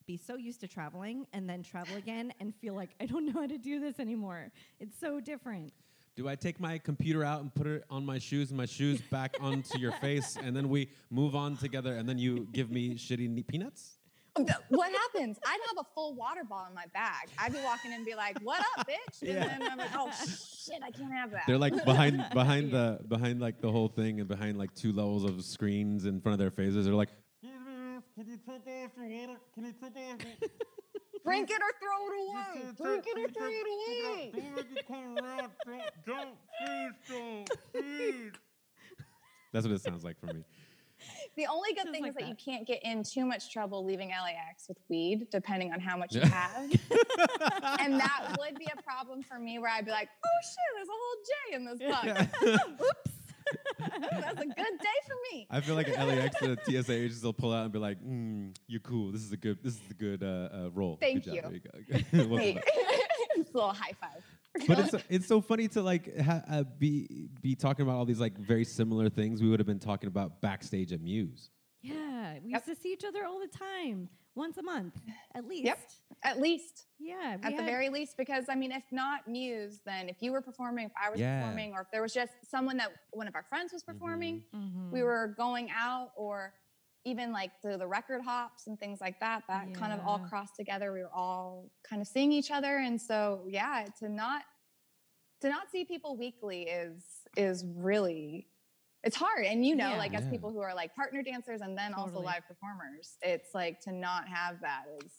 [0.06, 3.40] be so used to traveling and then travel again and feel like I don't know
[3.40, 4.52] how to do this anymore.
[4.80, 5.72] It's so different.
[6.14, 9.00] Do I take my computer out and put it on my shoes and my shoes
[9.00, 12.94] back onto your face and then we move on together and then you give me
[12.96, 13.96] shitty ne- peanuts?
[14.36, 15.38] Um, what happens?
[15.46, 17.28] I'd have a full water bottle in my bag.
[17.38, 19.44] I'd be walking in and be like, "What up, bitch?" And Yeah.
[19.58, 23.40] then I'm like, "Oh shit, I can't have that." They're like behind behind the behind
[23.40, 26.50] like the whole thing and behind like two levels of screens in front of their
[26.50, 26.86] faces.
[26.86, 27.10] They're like,
[27.42, 29.36] Can you take that extra water?
[29.54, 30.48] Can you take that extra?
[31.24, 32.72] Drink it or throw it away.
[32.76, 34.32] Drink it or throw it away.
[34.34, 35.50] Don't let it come around.
[35.66, 38.32] Don't, don't, please don't, please.
[39.52, 40.44] That's what it sounds like for me.
[41.36, 43.84] The only good Just thing like is that, you can't get in too much trouble
[43.84, 46.70] leaving LAX with weed, depending on how much you have.
[47.80, 50.88] and that would be a problem for me where I'd be like, oh shit, there's
[50.88, 52.76] a whole J in this box.
[52.80, 53.11] Oops.
[54.10, 55.46] That's a good day for me.
[55.50, 58.54] I feel like at LAX, the TSA agents will pull out and be like, mm,
[58.66, 59.12] "You're cool.
[59.12, 59.58] This is a good.
[59.62, 60.96] This is a good uh, uh, role.
[61.00, 61.40] Thank good you.
[61.42, 61.52] Job.
[61.52, 61.60] There
[61.98, 62.18] you go.
[62.28, 62.64] Welcome Hey, back.
[63.36, 64.22] it's a little high five.
[64.68, 68.20] but it's it's so funny to like ha- uh, be be talking about all these
[68.20, 71.50] like very similar things we would have been talking about backstage at Muse.
[71.80, 72.66] Yeah, we Yep.
[72.68, 74.94] used to see each other all the time, once a month
[75.34, 75.64] at least.
[75.64, 75.78] Yep.
[76.24, 77.36] At least, Yeah.
[77.36, 80.40] we at the very least, because I mean, if not Muse, then if you were
[80.40, 81.40] performing, if I was Yeah.
[81.40, 84.90] performing, or if there was just someone that one of our friends was performing, Mhm.
[84.92, 86.54] we were going out or
[87.04, 90.28] even like the, the record hops and things like that that kind of all Yeah.
[90.28, 94.44] crossed together we were all kind of seeing each other and so yeah to not
[95.40, 98.46] to not see people weekly is is really
[99.04, 99.98] it's hard and you know Yeah.
[99.98, 100.30] like as Yeah.
[100.30, 104.28] people who are like partner dancers and then also live performers it's like to not
[104.28, 105.12] have that is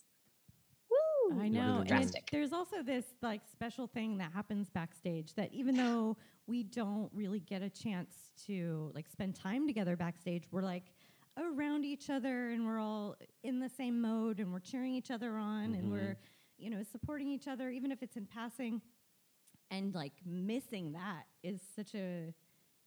[0.89, 1.83] woo I know.
[1.87, 6.17] And it- there's also this like special thing that happens backstage that even though
[6.47, 10.91] we don't really get a chance to like spend time together backstage, we're like
[11.37, 15.37] around each other and we're all in the same mode and we're cheering each other
[15.37, 15.91] on and Mhm.
[15.91, 16.17] we're,
[16.57, 18.81] you know, supporting each other even if it's in passing.
[19.71, 22.33] And like missing that is such a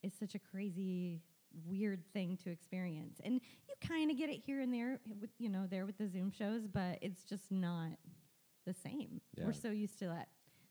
[0.03, 1.23] is such a crazy
[1.65, 3.21] weird thing to experience.
[3.25, 3.35] And
[3.69, 6.31] you kind of get it here and there with you know there with the Zoom
[6.31, 7.91] shows, but it's just not
[8.67, 9.21] the same.
[9.37, 9.47] Yeah.
[9.47, 10.29] We're so used to that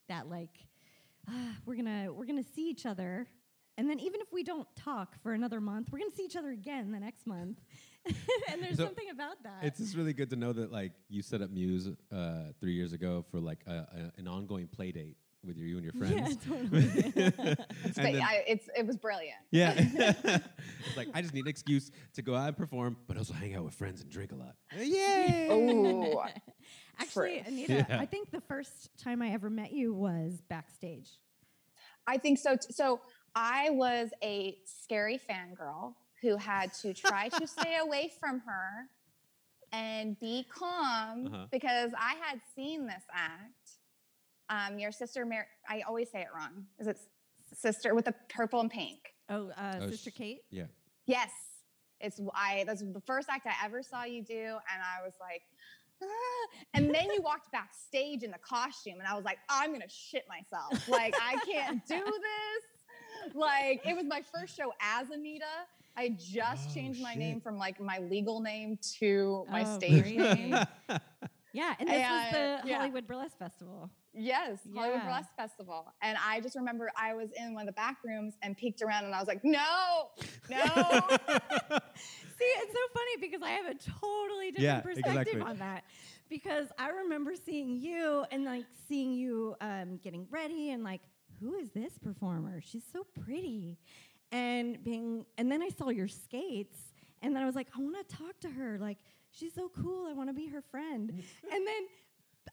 [0.10, 0.58] that like
[1.30, 3.28] ah, we're gonna we're gonna see each other,
[3.78, 6.52] and then even if we don't talk for another month, we're gonna see each other
[6.52, 7.60] again the next month.
[8.52, 9.64] and there's So something about that.
[9.64, 12.94] It's just really good to know that like you set up Muse uh, three years
[12.94, 16.26] ago for like a, a, an ongoing play date with your, you and your Yeah,
[16.26, 16.38] friends.
[16.48, 17.14] totally.
[17.86, 19.74] it's, And then- I, it's it was brilliant yeah.
[19.78, 23.56] it's like I just need an excuse to go out and perform, but also hang
[23.56, 24.56] out with friends and drink a lot.
[24.78, 25.48] Yay!
[25.52, 26.24] oh
[27.00, 27.48] Actually, True.
[27.54, 28.00] Anita, Yeah.
[28.00, 31.10] I think the first time I ever met you was backstage.
[32.08, 32.56] I think so.
[32.56, 33.02] t- So
[33.36, 38.88] I was a scary fangirl who had to try to stay away from her
[39.74, 41.48] and be calm Uh-huh.
[41.52, 43.65] because I had seen this act.
[44.50, 46.66] Um, your sister, Mar- I always say it wrong.
[46.80, 47.00] Is it
[47.54, 49.00] sister with the purple and pink?
[49.30, 50.42] Oh, uh, Oh, Sister sh- Kate.
[50.52, 50.66] Yeah.
[51.08, 51.32] Yes,
[52.00, 52.64] it's I.
[52.68, 55.42] That's the first act I ever saw you do, and I was like.
[56.04, 56.08] "Ah."
[56.74, 60.26] And then you walked backstage in the costume, and I was like, I'm gonna shit
[60.28, 60.88] myself.
[60.90, 63.34] Like, I can't do this.
[63.34, 65.46] Like, it was my first show as Anita.
[65.98, 67.20] I just Oh, changed my shit.
[67.20, 70.18] name from like my legal name to my Oh, stage great.
[70.18, 70.52] name.
[71.54, 72.78] Yeah, and this was And, the yeah.
[72.80, 73.90] Hollywood Burlesque Festival.
[74.18, 75.06] Yes, Hollywood Yeah.
[75.06, 75.94] Burlesque Festival.
[76.02, 79.06] And I just remember I was in one of the back rooms and peeked around,
[79.06, 80.10] and I was like, no,
[80.50, 80.58] no.
[82.38, 85.42] See, it's so funny because I have a totally different Yeah, perspective exactly.
[85.42, 85.84] on that.
[86.30, 91.02] Because I remember seeing you and like seeing you um, getting ready and like,
[91.40, 92.62] who is this performer?
[92.62, 93.78] She's so pretty,
[94.32, 96.78] and being, and then I saw your skates,
[97.22, 98.78] and then I was like, I want to talk to her.
[98.80, 98.98] Like,
[99.32, 100.08] she's so cool.
[100.08, 101.10] I want to be her friend.
[101.52, 101.84] and then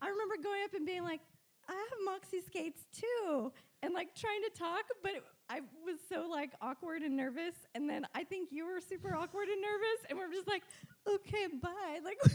[0.00, 1.20] I remember going up and being like,
[1.68, 6.26] I have Moxi skates too, and like trying to talk, but it- I was so
[6.30, 7.54] like awkward and nervous.
[7.74, 10.62] And then I think you were super awkward and nervous, and we're just like,
[11.06, 11.98] okay, bye.
[12.02, 12.18] Like,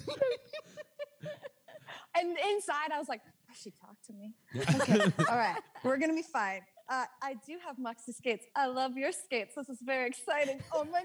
[2.15, 3.21] And inside, I was like,
[3.55, 4.33] she talked to me.
[4.53, 4.63] Yeah.
[4.81, 6.61] Okay, all right, we're gonna be fine.
[6.89, 8.45] Uh, I do have Moxi skates.
[8.55, 9.55] I love your skates.
[9.55, 10.61] This is very exciting.
[10.73, 11.03] Oh my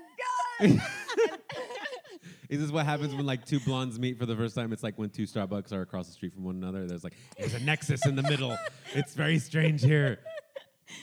[0.70, 0.80] god!
[2.48, 4.72] Is this what happens when like two blondes meet for the first time?
[4.72, 6.86] It's like when two Starbucks are across the street from one another.
[6.86, 8.56] There's like there's a nexus in the middle.
[8.94, 10.20] It's very strange here.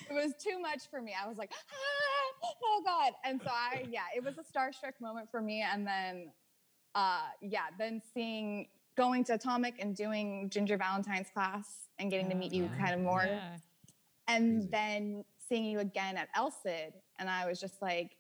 [0.10, 1.14] it was too much for me.
[1.22, 3.14] I was like, ah, oh god!
[3.26, 5.62] And so I, yeah, it was a starstruck moment for me.
[5.62, 6.32] And then,
[6.96, 12.36] uh, yeah, then seeing going to Atomic and doing Ginger Valentine's class and getting to
[12.36, 12.86] meet you yeah.
[12.86, 13.24] kind of more.
[13.26, 13.58] Yeah.
[14.30, 14.70] And Crazy.
[14.72, 18.16] then seeing you again at El Cid, and I was just like,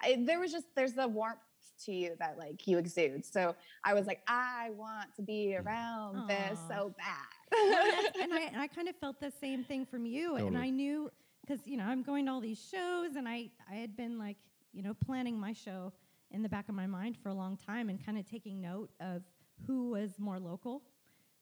[0.00, 1.38] I, there was just there's the warmth
[1.84, 3.24] to you that like you exude.
[3.24, 8.12] So I was like, I want to be around this so bad.
[8.22, 11.10] and I and I kind of felt the same thing from you, and I knew
[11.46, 14.38] because you know I'm going to all these shows, and I I had been like
[14.72, 15.92] you know planning my show
[16.30, 18.90] in the back of my mind for a long time, and kind of taking note
[19.00, 19.22] of
[19.66, 20.82] who was more local,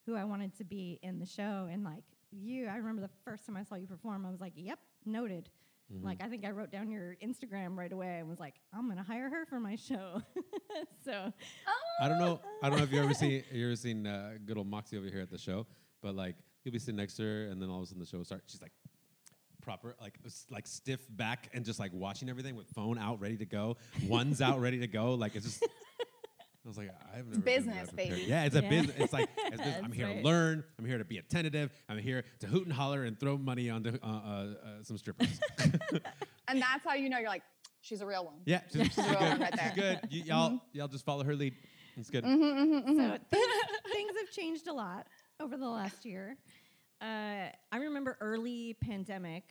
[0.04, 3.46] who I wanted to be in the show, and like you, I remember the first
[3.46, 5.48] time I saw you perform, I was like, yep, noted.
[5.92, 6.04] Mhm.
[6.04, 9.02] Like I think I wrote down your Instagram right away and was like, I'm gonna
[9.02, 10.22] hire her for my show.
[11.04, 11.32] so
[12.00, 12.40] I don't know.
[12.62, 15.06] I don't know if you ever seen you ever seen uh, good old Moxie over
[15.06, 15.66] here at the show,
[16.00, 18.06] but like you'll be sitting next to her, and then all of a sudden the
[18.06, 18.52] show starts.
[18.52, 18.72] She's like
[19.62, 20.14] proper, like
[20.48, 23.76] like stiff back, and just like watching everything with phone out, ready to go.
[24.06, 25.14] One's out, ready to go.
[25.14, 25.66] Like it's just.
[26.64, 28.24] I was like, I've never been business, baby.
[28.26, 28.68] Yeah, it's a Yeah.
[28.68, 28.96] business.
[28.98, 29.80] It's like it's business.
[29.82, 30.18] I'm here right.
[30.18, 30.62] to learn.
[30.78, 31.72] I'm here to be attentive.
[31.88, 34.46] I'm here to hoot and holler and throw money onto uh, uh, uh,
[34.82, 35.40] some strippers.
[36.48, 37.44] And that's how you know you're like,
[37.80, 38.40] she's a real one.
[38.44, 39.40] yeah, she's, she's a real one good.
[39.40, 40.00] right She's good.
[40.10, 41.54] You, y'all, y'all just follow her lead.
[41.96, 42.24] It's good.
[42.24, 43.46] Mm-hmm, mm-hmm, so things,
[43.92, 45.06] things have changed a lot
[45.38, 46.36] over the last year.
[47.00, 47.04] Uh,
[47.70, 49.44] I remember early pandemic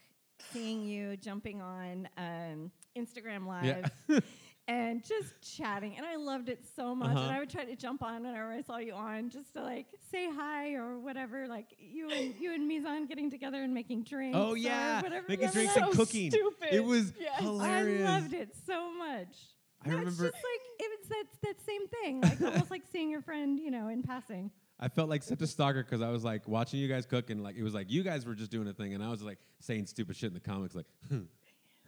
[0.51, 4.19] seeing you jumping on um, Instagram Live Yeah.
[4.69, 7.09] and just chatting, and I loved it so much.
[7.15, 7.19] Uh-huh.
[7.25, 9.87] And I would try to jump on whenever I saw you on, just to like
[10.11, 11.47] say hi or whatever.
[11.47, 14.37] Like you and you and Mizan getting together and making drinks.
[14.39, 15.25] Oh yeah, whatever.
[15.27, 15.83] making drinks that?
[15.85, 16.29] and So cooking.
[16.31, 16.69] stupid.
[16.71, 17.39] It was Yes.
[17.41, 18.07] hilarious.
[18.07, 19.35] I loved it so much.
[19.83, 22.83] I No, remember- It's just like it was that that same thing, like almost like
[22.91, 24.51] seeing your friend, you know, in passing.
[24.81, 27.43] I felt like such a stalker because I was like watching you guys cook and
[27.43, 29.39] like it was like you guys were just doing a thing and I was like
[29.59, 30.85] saying stupid shit in the comics like,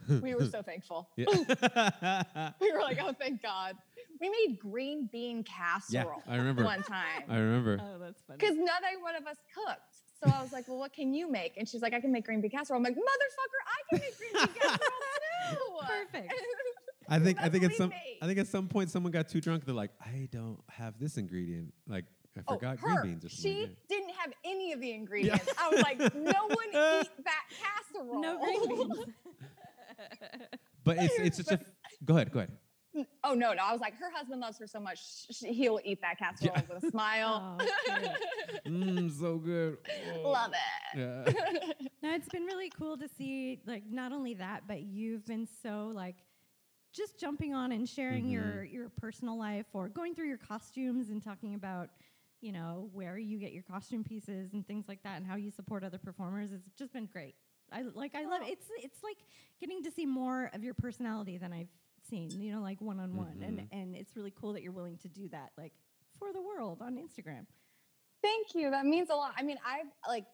[0.10, 1.10] we were so thankful.
[1.18, 1.26] yeah.
[2.62, 3.76] We were like, oh, thank God.
[4.20, 6.64] We made green bean casserole Yeah, I remember.
[6.64, 7.24] one time.
[7.30, 7.80] I remember.
[7.82, 8.38] Oh, that's funny.
[8.40, 9.82] Because neither one of us cooked.
[10.24, 11.58] So I was like, well, what can you make?
[11.58, 12.78] And she's like, I can make green bean casserole.
[12.78, 14.80] I'm like, motherfucker, I can make green bean casserole
[15.50, 15.88] too.
[16.12, 16.34] Perfect.
[17.10, 18.20] I think I think what at some made.
[18.22, 19.66] I think at some point someone got too drunk.
[19.66, 21.74] They're like, I don't have this ingredient.
[21.88, 22.06] Like
[22.38, 22.88] I Oh, forgot her.
[23.02, 23.52] green beans or something.
[23.52, 25.50] She like didn't have any of the ingredients.
[25.60, 28.22] I was like, no one eat that casserole.
[28.22, 29.06] No green beans.
[30.84, 31.66] But it's it's such a.
[32.06, 32.32] Go ahead.
[32.32, 32.58] Go ahead.
[33.24, 33.62] oh no, no.
[33.64, 36.54] I was like, her husband loves her so much, sh- sh- he'll eat that casserole
[36.58, 36.64] Yeah.
[36.74, 37.58] with a smile.
[37.62, 38.66] Oh, cute.
[38.66, 39.78] Mmm, so good.
[40.26, 40.30] Oh.
[40.32, 41.00] Love it.
[41.00, 41.34] Yeah.
[42.04, 45.90] no, it's been really cool to see, like, not only that, but you've been so
[45.94, 46.18] like
[46.94, 48.74] just jumping on and sharing your Mm-hmm.
[48.76, 51.90] your personal life or going through your costumes and talking about
[52.42, 55.50] you know where you get your costume pieces and things like that and how you
[55.52, 57.36] support other performers it's just been great
[57.72, 58.48] i like i love Oh.
[58.50, 59.18] it's it's like
[59.60, 61.70] getting to see more of your personality than i've
[62.10, 63.68] seen you know like one on one and Mhm.
[63.72, 65.74] and it's really cool that you're willing to do that like
[66.20, 67.46] for the world on instagram
[68.24, 68.70] Thank you.
[68.70, 69.34] That means a lot.
[69.36, 70.26] I mean, I've like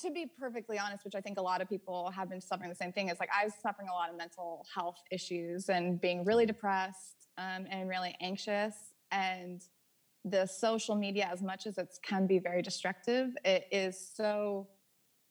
[0.00, 2.76] to be perfectly honest, which I think a lot of people have been suffering the
[2.76, 3.08] same thing.
[3.08, 7.28] Is like I was suffering a lot of mental health issues and being really depressed
[7.38, 8.74] um, and really anxious.
[9.10, 9.62] And
[10.26, 14.68] the social media, as much as it can be very destructive, it is so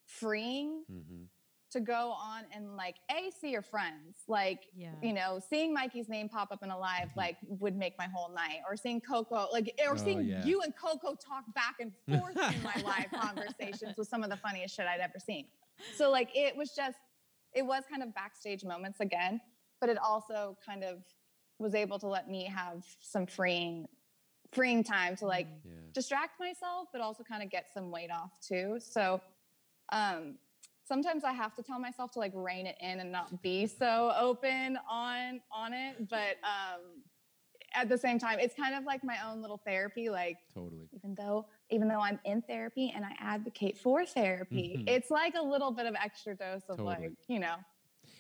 [0.08, 1.26] freeing hmm
[1.72, 6.10] to go on and like a see your friends like yeah you know seeing mikey's
[6.10, 9.48] name pop up in a live like would make my whole night or seeing coco
[9.54, 10.44] like or Oh, seeing yeah.
[10.46, 14.38] you and coco talk back and forth in my live conversations was some of the
[14.38, 15.46] funniest shit i'd ever seen
[15.96, 16.98] so like it was just
[17.54, 19.40] it was kind of backstage moments again
[19.80, 21.00] but it also kind of
[21.58, 23.88] was able to let me have some freeing
[24.52, 25.72] freeing time to like Yeah.
[25.94, 28.80] distract myself, but also kind of get some weight off too.
[28.80, 29.22] So
[29.94, 30.36] um,
[30.92, 34.12] sometimes I have to tell myself to like rein it in and not be so
[34.20, 36.10] open on on it.
[36.10, 36.82] But um,
[37.74, 40.10] at the same time, it's kind of like my own little therapy.
[40.10, 40.90] Like Totally.
[40.94, 44.90] even though even though I'm in therapy and I advocate for therapy, Mhm.
[44.90, 46.88] it's like a little bit of extra dose of Totally.
[47.10, 47.56] like you know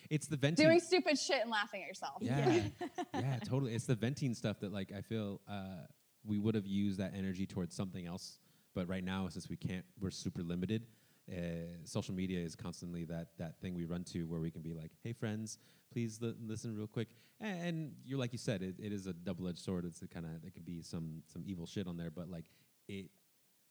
[0.10, 0.66] It's the venting.
[0.66, 2.20] doing stupid shit and laughing at yourself.
[2.22, 2.62] Yeah.
[3.14, 3.74] yeah, totally.
[3.76, 5.86] It's the venting stuff that like I feel uh,
[6.24, 8.40] we would have used that energy towards something else,
[8.74, 10.86] but right now since we can't, we're super limited.
[11.32, 14.74] Uh, social media is constantly that that thing we run to where we can be
[14.74, 15.60] like, "Hey friends,
[15.91, 19.13] please li- listen real quick." And, and you're like you said, it, it is a
[19.13, 19.86] double edged sword.
[19.86, 22.46] It's kind of there could be some some evil shit on there, but like
[22.89, 23.06] it,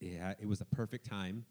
[0.01, 1.45] yeah, it was a perfect time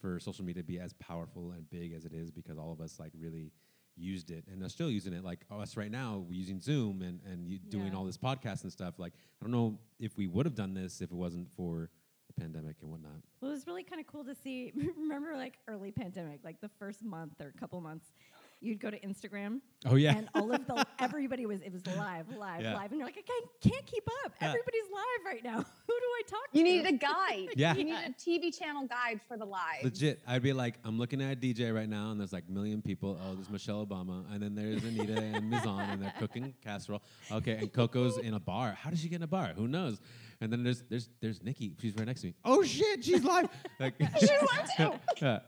[0.00, 2.80] for social media to be as powerful and big as it is because all of
[2.80, 3.52] us like really
[3.94, 5.22] used it and are still using it.
[5.22, 7.94] Like us right now, we're using Zoom and and you doing Yeah.
[7.98, 8.98] all this podcast and stuff.
[8.98, 11.90] Like I don't know if we would have done this if it wasn't for
[12.34, 13.12] the pandemic and whatnot.
[13.40, 14.72] Well, it was really kind of cool to see.
[14.96, 18.12] Remember, like early pandemic, like the first month or a couple months,
[18.60, 22.26] you'd go to Instagram Oh yeah, and all of the everybody was it was live,
[22.36, 22.74] live, Yeah.
[22.74, 24.32] live, and you're like, I can't, can't keep up.
[24.40, 24.48] Yeah.
[24.48, 25.56] Everybody's live right now.
[25.56, 26.58] Who do I talk to?
[26.58, 26.70] You to?
[26.70, 27.48] needed a guide.
[27.56, 27.74] Yeah.
[27.74, 29.82] You needed a TV channel guide for the live.
[29.82, 30.20] legit.
[30.26, 32.82] I'd be like, I'm looking at a DJ right now, and there's like a million
[32.82, 33.18] people.
[33.26, 37.02] Oh, there's Michelle Obama, and then there's Anita and Mizan, and they're cooking casserole.
[37.32, 38.76] Okay, and Coco's in a bar.
[38.80, 39.52] How did she get in a bar?
[39.56, 40.00] Who knows?
[40.42, 41.74] And then there's there's there's Nikki.
[41.80, 42.34] She's right next to me.
[42.44, 43.48] Oh shit, she's live.
[43.80, 44.92] like, She's live too.
[45.22, 45.38] Yeah.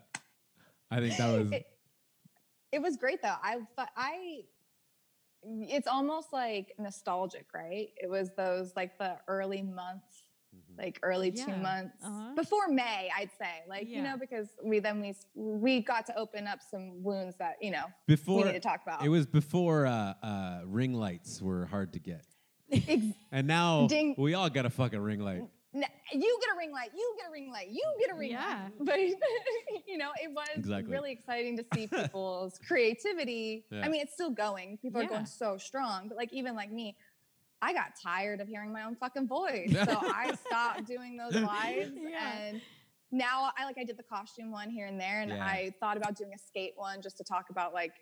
[0.91, 1.67] I think that was It-
[2.73, 3.35] it was great though.
[3.43, 4.41] I but I
[5.45, 7.89] it's almost like nostalgic, right?
[7.97, 10.23] It was those like the early months
[10.79, 12.33] like early two months Uh-huh.
[12.37, 13.63] before May, I'd say.
[13.69, 17.57] Like you know, because we then we we got to open up some wounds that
[17.61, 19.05] you know Before we need to talk about.
[19.05, 22.34] it was before uh, uh, ring lights were hard to get, Ex-
[23.33, 24.15] and now Ding.
[24.19, 25.43] we all got a fucking ring light.
[26.13, 28.69] You get a ring light, you get a ring light, you get a ring Yeah.
[28.79, 29.15] light.
[29.75, 30.93] But you know, it was Exactly.
[30.93, 33.65] really exciting to see people's creativity.
[33.71, 33.83] Yeah.
[33.85, 34.79] I mean, it's still going.
[34.79, 36.07] People are going so strong.
[36.09, 36.97] But like even like me,
[37.61, 39.73] I got tired of hearing my own fucking voice.
[39.73, 42.33] so I stopped doing those lives Yeah.
[42.39, 42.61] and
[43.11, 45.45] now I like I did the costume one here and there and Yeah.
[45.45, 47.95] I thought about doing a skate one just to talk about like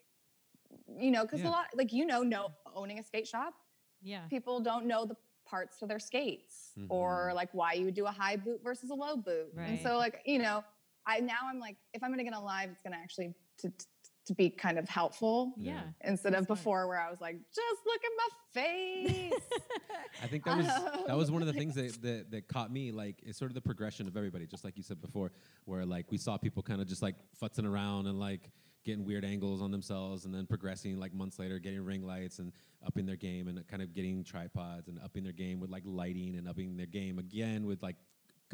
[0.99, 1.49] you know, because Yeah.
[1.49, 3.55] a lot like you know, no owning a skate shop,
[4.03, 4.27] Yeah.
[4.29, 7.35] people don't know the parts to their skates or Mhm.
[7.35, 9.53] like why you would do a high boot versus a low boot.
[9.57, 10.65] And so like, you know,
[11.07, 13.87] I now I'm like, if I'm gonna get on live, it's gonna actually to, to,
[14.27, 15.75] to be kind of helpful Yeah.
[15.75, 16.11] Yeah.
[16.11, 16.59] instead of That's smart.
[16.59, 18.29] before where I was like, just look at my
[18.63, 19.33] face.
[20.23, 20.67] I think that was
[21.07, 22.93] that was one of the Um, things that, that that caught me.
[22.93, 25.33] Like it's sort of the progression of everybody, just like you said before,
[25.65, 28.51] where like we saw people kind of just like futzing around and like
[28.85, 32.53] getting weird angles on themselves, and then progressing like months later, getting ring lights and
[32.87, 36.37] upping their game, and kind of getting tripods and upping their game with like lighting
[36.37, 37.97] and upping their game again with like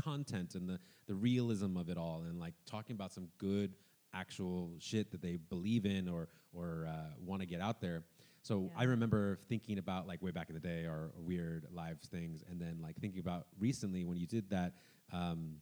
[0.00, 3.74] content and the the realism of it all, and like talking about some good
[4.14, 8.02] actual shit that they believe in or or uh, want to get out there.
[8.42, 12.44] So I remember thinking about like way back in the day our weird live things,
[12.48, 14.74] and then like thinking about recently when you did that,
[15.12, 15.56] um,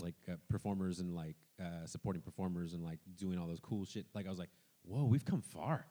[0.00, 4.06] like uh, performers and like uh, supporting performers and like doing all those cool shit.
[4.14, 4.50] Like I was like,
[4.84, 5.86] whoa, we've come far.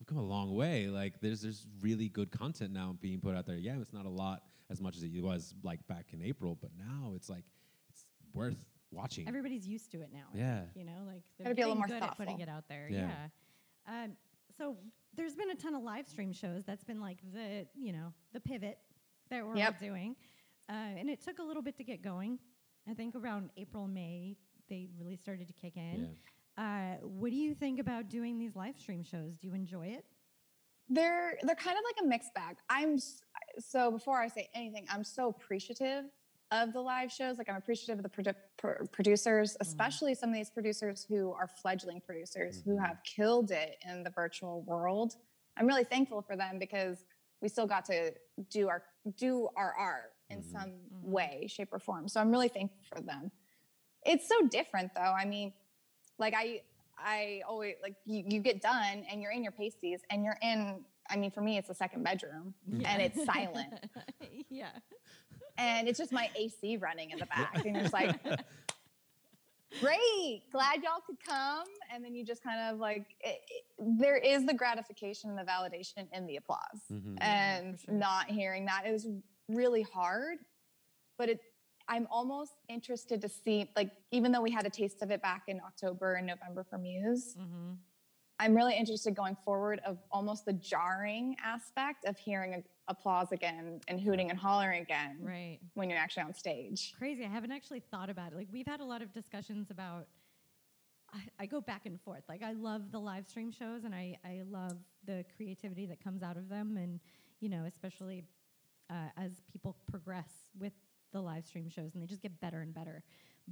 [0.00, 0.88] We've come a long way.
[0.88, 3.56] Like there's there's really good content now being put out there.
[3.56, 6.70] Yeah, it's not a lot as much as it was like back in April, but
[6.76, 7.44] now it's like
[7.90, 8.56] it's worth
[8.90, 9.26] watching.
[9.28, 10.26] Everybody's used to it now.
[10.34, 10.60] Yeah.
[10.60, 12.64] think, you know, like they're Gotta be a little more good at putting it out
[12.68, 12.88] there.
[12.90, 13.08] Yeah.
[13.88, 14.04] Yeah.
[14.04, 14.16] Um,
[14.56, 14.76] so
[15.16, 16.64] there's been a ton of live stream shows.
[16.64, 18.78] That's been like the you know the pivot
[19.30, 19.74] that we're Yep.
[19.80, 20.16] all doing,
[20.68, 22.38] uh, and it took a little bit to get going.
[22.88, 24.36] I think around April May
[24.68, 26.16] they really started to kick in.
[26.56, 29.36] Uh, what do you think about doing these live stream shows?
[29.36, 30.04] Do you enjoy it?
[30.90, 32.56] they're they're kind of like a mixed bag.
[32.68, 32.98] I'm
[33.58, 36.04] so before I say anything, I'm so appreciative
[36.50, 37.38] of the live shows.
[37.38, 41.48] Like I'm appreciative of the produ- pro- producers, especially some of these producers who are
[41.48, 42.86] fledgling producers who Mhm.
[42.86, 45.16] have killed it in the virtual world.
[45.56, 47.06] I'm really thankful for them because
[47.40, 48.12] we still got to
[48.50, 48.84] do our
[49.16, 50.52] do our art in Mhm.
[50.52, 51.02] some Mhm.
[51.02, 52.08] way, shape, or form.
[52.08, 53.32] So I'm really thankful for them.
[54.04, 55.00] It's so different though.
[55.00, 55.52] I mean,
[56.18, 56.62] like I
[56.98, 60.84] I always like you, you get done and you're in your pasties and you're in
[61.10, 63.74] I mean for me it's the second bedroom and it's silent
[64.50, 64.68] yeah.
[65.58, 68.14] and it's just my AC running in the back and you're like
[69.80, 73.64] great glad y'all could come and then you just kind of like it, it-
[73.98, 76.60] there is the gratification and the validation in the applause
[76.92, 77.16] Mhm.
[77.20, 77.94] And for sure.
[77.94, 79.06] not hearing that is
[79.48, 80.38] really hard
[81.18, 81.40] but it
[81.88, 85.44] i'm almost interested to see like even though we had a taste of it back
[85.48, 87.72] in october and november for muse hmm
[88.40, 93.80] i'm really interested going forward of almost the jarring aspect of hearing a, applause again
[93.88, 95.58] and hooting and hollering again Right.
[95.74, 97.24] when you're actually on stage crazy.
[97.24, 98.36] I haven't actually thought about it.
[98.36, 100.06] Like we've had a lot of discussions about.
[101.12, 102.24] I, I go back and forth.
[102.28, 106.22] Like I love the live stream shows, and I I love the creativity that comes
[106.22, 106.98] out of them, and
[107.40, 108.24] you know, especially
[108.90, 110.72] uh, as people progress with
[111.14, 113.02] the live stream shows, and they just get better and better.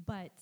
[0.07, 0.33] But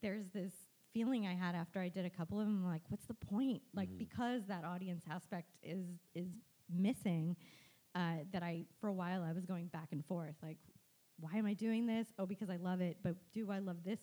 [0.00, 0.52] there's this
[0.94, 2.64] feeling I had after I did a couple of them.
[2.64, 3.62] Like, what's the point?
[3.74, 3.98] Like Mhm.
[3.98, 6.28] because that audience aspect is is
[6.68, 7.36] missing.
[7.96, 10.36] Uh, that I for a while I was going back and forth.
[10.42, 10.58] Like,
[11.18, 12.06] why am I doing this?
[12.18, 12.98] Oh, because I love it.
[13.02, 13.98] But do I love this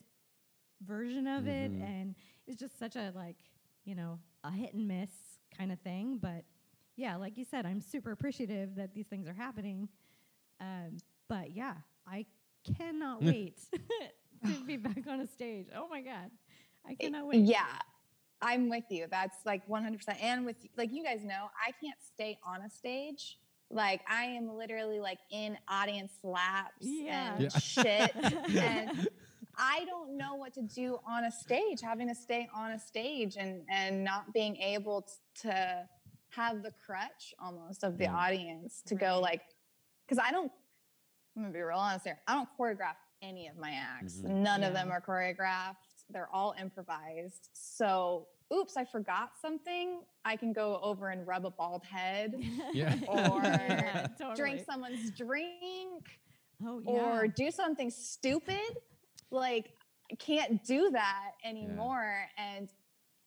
[0.82, 1.72] version of it?
[1.72, 1.82] Mhm.
[1.82, 2.16] And
[2.48, 3.38] it's just such a like,
[3.86, 6.18] you know, a hit and miss kind of thing.
[6.18, 6.44] But
[6.98, 9.88] yeah, like you said, I'm super appreciative that these things are happening.
[10.60, 10.98] Um,
[11.30, 11.76] but yeah,
[12.08, 12.26] I
[12.78, 13.58] cannot wait
[14.46, 15.67] to be back on a stage.
[15.76, 16.32] Oh my god,
[16.88, 17.46] I cannot wait.
[17.46, 17.65] yeah
[18.39, 22.38] i'm with you that's like 100% and with like you guys know i can't stay
[22.46, 23.39] on a stage
[23.72, 27.34] like i am literally like in audience laps Yeah.
[27.34, 27.50] and Yeah.
[27.60, 28.12] shit
[28.62, 29.08] and
[29.60, 33.38] I don't know what to do on a stage, having to stay on a stage
[33.39, 35.08] and and not being able
[35.41, 35.88] to
[36.30, 38.13] have the crutch almost of the Yeah.
[38.24, 39.41] audience to go like
[40.06, 40.52] because I don't
[41.38, 42.19] I'm gonna be real honest here.
[42.27, 44.17] I don't choreograph any of my acts.
[44.17, 44.29] Mhm.
[44.42, 45.75] None of them are choreographed.
[46.10, 47.50] They're all improvised.
[47.54, 50.02] So oops, I forgot something.
[50.25, 52.33] I can go over and rub a bald head,
[52.73, 52.96] Yeah.
[53.08, 54.35] Or Yeah, totally.
[54.35, 56.19] drink someone's drink,
[56.65, 56.92] Oh yeah.
[57.19, 58.77] or do something stupid
[59.29, 59.73] like
[60.12, 62.69] I can't do that anymore and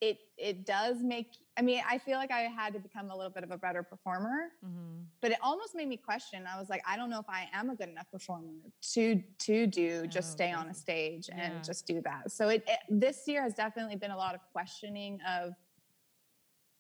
[0.01, 1.29] it it does make.
[1.61, 3.83] I mean, I feel like I had to become a little bit of a better
[3.83, 5.03] performer, Mm-hmm.
[5.21, 6.45] but it almost made me question.
[6.51, 8.53] I was like, I don't know if I am a good enough performer
[8.95, 11.43] to to do just Oh, stay on a stage Yeah.
[11.43, 12.31] and just do that.
[12.33, 15.53] So it, it this year has definitely been a lot of questioning of.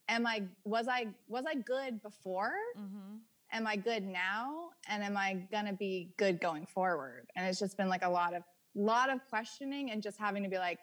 [0.08, 2.52] Am I was I was I good before?
[2.78, 3.16] Mm-hmm.
[3.52, 4.70] am I good now?
[4.88, 7.28] And am I gonna be good going forward?
[7.36, 8.42] And it's just been like a lot of
[8.74, 10.78] lot of questioning and just having to be like,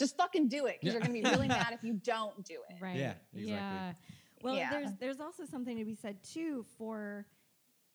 [0.00, 0.92] just fucking do it because Yeah.
[0.94, 2.76] you're gonna be really mad if you don't do it.
[2.82, 2.96] Right.
[2.96, 3.46] Yeah, exactly.
[3.52, 3.92] Yeah.
[4.42, 4.70] Well, Yeah.
[4.70, 7.26] there's there's also something to be said too for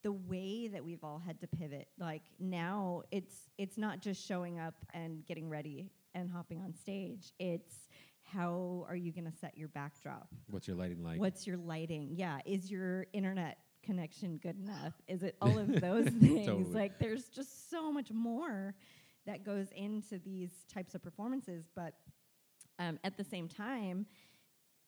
[0.03, 1.87] the way that we've all had to pivot.
[1.99, 7.33] Like now it's it's not just showing up and getting ready and hopping on stage.
[7.39, 7.89] It's
[8.23, 10.27] how are you going to set your backdrop?
[10.49, 11.19] What's your lighting like?
[11.19, 12.09] What's your lighting?
[12.11, 14.93] Yeah, is your internet connection good enough?
[15.07, 16.45] Is it all of those things?
[16.47, 16.73] Totally.
[16.73, 18.73] Like there's just so much more
[19.25, 21.93] that goes into these types of performances, but
[22.79, 24.05] um, at the same time,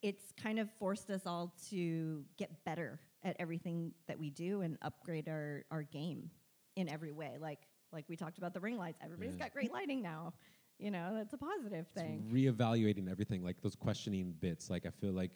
[0.02, 4.78] it's kind of forced us all to get better at everything that we do and
[4.82, 6.30] upgrade our, our game
[6.76, 7.38] in every way.
[7.40, 7.60] Like
[7.94, 9.00] like we talked about the ring lights.
[9.02, 9.46] Everybody's Yeah.
[9.46, 10.34] got great lighting now.
[10.78, 12.30] You know, that's a positive It's thing.
[12.32, 14.70] reevaluating everything, like those questioning bits.
[14.70, 15.32] Like I feel like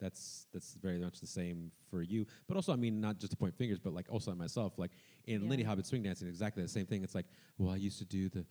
[0.00, 2.26] that's that's very much the same for you.
[2.46, 4.78] But also, I mean, not just to point fingers, but like also myself.
[4.78, 4.92] Like
[5.26, 5.48] in Yeah.
[5.48, 7.02] Lindy Hobbit swing dancing, exactly the same thing.
[7.02, 7.26] It's like,
[7.58, 8.44] well, I used to do the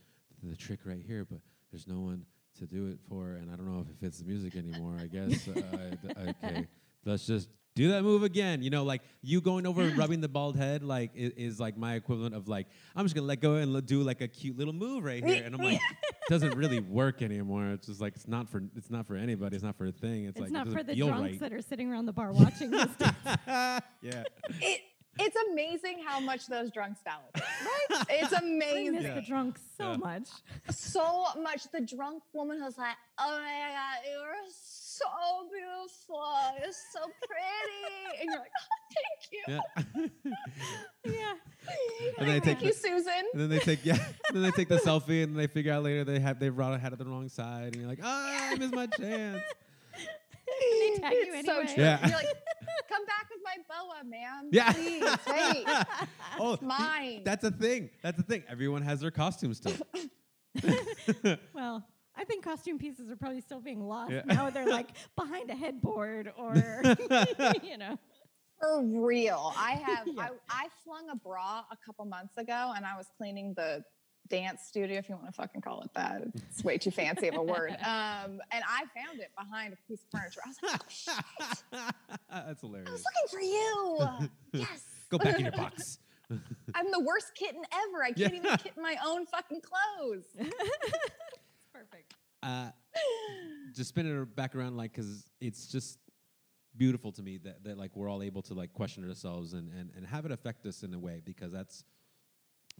[0.43, 1.39] the trick right here, but
[1.71, 2.25] there's no one
[2.59, 4.97] to do it for, and I don't know if it fits the music anymore.
[4.99, 5.47] I guess.
[5.47, 5.95] uh,
[6.43, 6.67] okay,
[7.05, 8.61] let's just do that move again.
[8.63, 11.77] You know, like you going over and rubbing the bald head, like i- is like
[11.77, 14.57] my equivalent of like I'm just gonna let go and l- do like a cute
[14.57, 15.81] little move right here, and I'm like, it
[16.29, 17.67] doesn't really work anymore.
[17.71, 19.55] It's just like it's not for it's not for anybody.
[19.55, 20.25] It's not for a thing.
[20.25, 21.39] It's, It's, like not it for the drunks right.
[21.39, 22.89] that are sitting around the bar watching this.
[23.47, 24.23] yeah,
[24.61, 24.81] It
[25.19, 27.41] it's amazing how much those drunks validate.
[27.41, 28.05] Right?
[28.09, 28.93] It's I amazing.
[28.93, 29.15] miss Yeah.
[29.15, 29.97] the drunks so Yeah.
[29.97, 30.27] much.
[30.69, 31.63] so much.
[31.71, 34.86] The drunk woman who's like, "Oh my god, you are so
[35.51, 36.23] beautiful.
[36.61, 39.43] You're so pretty," and you're like, "Oh, thank you,
[40.25, 40.31] yeah.
[41.13, 41.33] Yeah.
[42.19, 43.97] And they thank take you, the- Susan." and then they take yeah,
[44.33, 46.93] then they take the selfie, and they figure out later they have they brought had
[46.93, 49.41] it the wrong side, and you're like, ah, I missed my chance.
[49.93, 51.73] they tag you it's so anyway.
[51.75, 51.83] true.
[51.83, 51.99] Yeah.
[52.07, 52.27] You're like,
[52.89, 54.49] "Come back with my boa, ma'am.
[54.51, 54.71] Yeah.
[54.71, 55.65] please, wait,
[56.39, 57.89] oh, it's mine." that's a thing.
[58.01, 58.43] That's a thing.
[58.49, 59.73] Everyone has their costumes still.
[61.53, 61.85] Well,
[62.17, 64.11] I think costume pieces are probably still being lost.
[64.11, 64.21] Yeah.
[64.25, 66.81] Now they're like behind a headboard or,
[67.63, 67.97] you know.
[68.59, 69.53] For real.
[69.55, 70.23] I have Yeah.
[70.23, 73.83] I, I flung a bra a couple months ago and I was cleaning the
[74.29, 76.23] dance studio, if you want to fucking call it that.
[76.49, 77.71] It's way too fancy of a word.
[77.71, 80.41] Um, and I found it behind a piece of furniture.
[80.43, 81.93] I was like, oh, shit,
[82.29, 82.89] that's hilarious.
[82.89, 84.29] I was looking for you.
[84.53, 84.83] Yes.
[85.09, 85.99] Go back in your box.
[86.75, 88.03] I'm the worst kitten ever.
[88.03, 90.25] I can't even kitten my own fucking clothes.
[92.47, 92.67] Perfect.
[92.67, 95.99] uh, just spinning it back around, like, because it's just
[96.77, 99.89] beautiful to me that, that like we're all able to like question ourselves and, and,
[99.95, 101.83] and have it affect us in a way because that's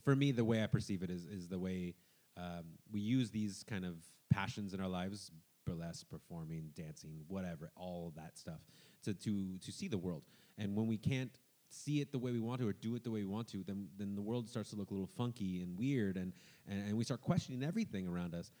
[0.04, 1.94] for me the way I perceive it is is the way
[2.36, 3.96] um, we use these kind of
[4.30, 5.32] passions in our lives
[5.66, 8.60] burlesque performing dancing whatever all that stuff
[9.04, 10.22] to to to see the world
[10.56, 11.40] and when we can't
[11.70, 13.62] see it the way we want to or do it the way we want to
[13.66, 16.32] then then the world starts to look a little funky and weird and
[16.68, 18.52] and, and we start questioning everything around us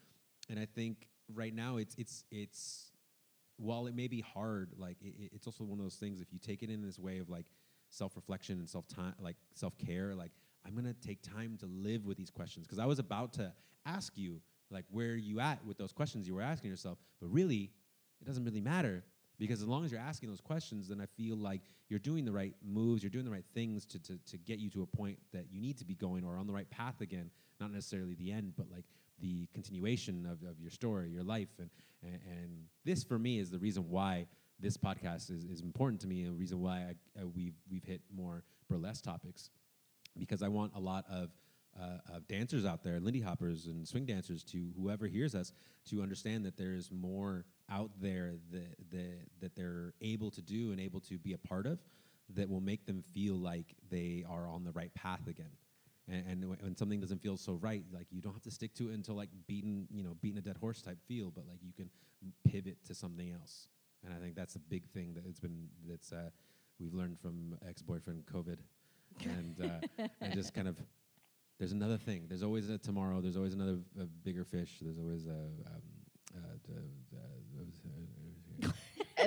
[0.48, 2.90] and I think right now it's it's it's
[3.56, 6.20] while it may be hard, like it, it- it's also one of those things.
[6.20, 7.46] If you take it in this way of like
[7.90, 10.32] self reflection and self time, like self care, like
[10.66, 13.52] I'm gonna take time to live with these questions because I was about to
[13.86, 14.40] ask you
[14.70, 17.70] like where are you at with those questions you were asking yourself, but really
[18.20, 19.02] it doesn't really matter
[19.38, 22.32] because as long as you're asking those questions, then I feel like you're doing the
[22.32, 25.16] right moves, you're doing the right things to, to, to get you to a point
[25.32, 27.30] that you need to be going or on the right path again.
[27.60, 28.84] Not necessarily the end, but like
[29.20, 31.48] the continuation of, of your story, your life.
[31.58, 31.70] And,
[32.02, 32.50] and, and
[32.84, 34.26] this for me is the reason why
[34.60, 37.84] this podcast is, is important to me and the reason why I, uh, we've, we've
[37.84, 39.50] hit more burlesque topics
[40.18, 41.30] because I want a lot of
[41.80, 45.52] uh, of dancers out there, Lindy hoppers and swing dancers, to whoever hears us,
[45.88, 50.72] to understand that there is more out there that, that that they're able to do
[50.72, 51.78] and able to be a part of,
[52.34, 55.50] that will make them feel like they are on the right path again.
[56.10, 58.88] And, and when something doesn't feel so right, like you don't have to stick to
[58.90, 61.72] it until like beating, you know, beating a dead horse type feel, but like you
[61.72, 61.90] can
[62.50, 63.68] pivot to something else.
[64.04, 66.30] And I think that's a big thing that it's been that's uh,
[66.80, 68.58] we've learned from ex-boyfriend COVID,
[69.24, 70.78] and uh, and just kind of
[71.58, 72.26] there's another thing.
[72.28, 73.20] There's always a tomorrow.
[73.20, 73.78] There's always another
[74.22, 74.78] bigger fish.
[74.80, 75.30] There's always a.
[75.30, 75.82] Um,
[76.36, 76.72] uh, d-
[77.16, 77.18] uh,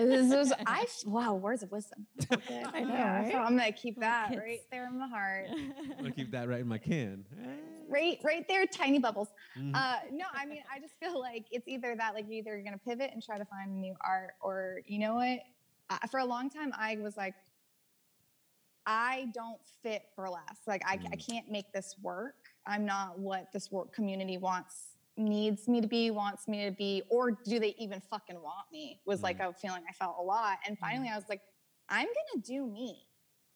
[0.06, 2.06] this was I wow words of wisdom.
[2.18, 2.68] That's so good.
[2.74, 3.32] I know, Yeah, right?
[3.32, 4.41] so I'm gonna keep that kids.
[4.41, 5.47] right there in my heart.
[5.52, 7.26] I'm gonna keep that right in my can.
[7.89, 9.28] Right, right there, tiny bubbles.
[9.58, 9.72] Mhm.
[9.76, 12.78] Uh, no, I mean, I just feel like it's either that, like, either you're gonna
[12.78, 15.39] pivot and try to find new art, or you know what?
[15.89, 17.36] I, for a long time, I was like,
[18.86, 20.66] I don't fit burlesque.
[20.68, 21.26] Like, I, I Mm.
[21.28, 22.36] can't make this work.
[22.66, 27.03] I'm not what this work community wants, needs me to be, wants me to be,
[27.09, 28.99] or do they even fucking want me?
[29.05, 29.49] Was like mm.
[29.49, 30.57] a feeling I felt a lot.
[30.68, 30.80] And mm.
[30.80, 31.41] finally, I was like,
[31.89, 33.05] I'm gonna do me.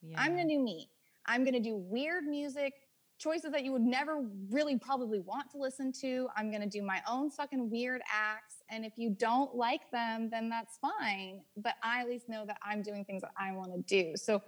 [0.01, 0.19] yeah.
[0.19, 0.89] I'm gonna do me.
[1.25, 2.73] I'm gonna do weird music,
[3.17, 6.27] choices that you would never really probably want to listen to.
[6.35, 8.55] I'm gonna do my own fucking weird acts.
[8.69, 11.41] And if you don't like them, then that's fine.
[11.57, 14.13] But I at least know that I'm doing things that I wanna do.
[14.15, 14.41] So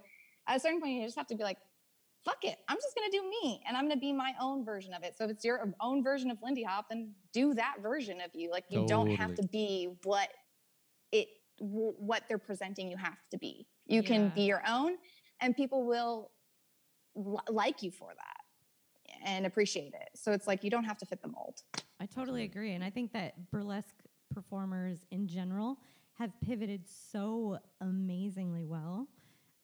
[0.46, 1.58] at a certain point, you just have to be like,
[2.28, 2.58] fuck it.
[2.68, 5.16] I'm just gonna do me and I'm gonna be my own version of it.
[5.16, 8.50] So if it's your own version of Lindy Hop, then do that version of you.
[8.50, 10.28] Like you don't have to be what
[11.12, 13.66] it w- what they're presenting you have to be.
[13.86, 14.96] You can be your own
[15.40, 16.30] and people will
[17.14, 20.10] li- like you for that and appreciate it.
[20.14, 21.62] So it's like you don't have to fit the mold.
[22.00, 22.74] I totally agree.
[22.74, 23.96] And I think that burlesque
[24.32, 25.78] performers in general
[26.14, 29.08] have pivoted so amazingly well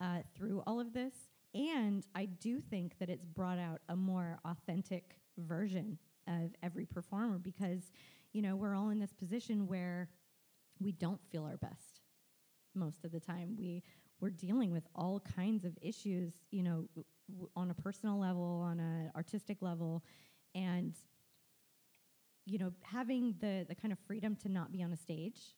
[0.01, 1.13] uh, through all of this.
[1.55, 7.39] And I do think that it's brought out a more authentic version of every performer
[7.39, 7.93] because,
[8.33, 10.09] you know, we're all in this position where
[10.81, 12.01] we don't feel our best
[12.75, 13.57] most of the time.
[13.59, 13.83] We
[14.21, 16.87] we're dealing with all kinds of issues, you know,
[17.29, 20.03] w- on a personal level, on an artistic level,
[20.55, 20.95] and
[22.47, 25.55] you know, having the the kind of freedom to not be on a stage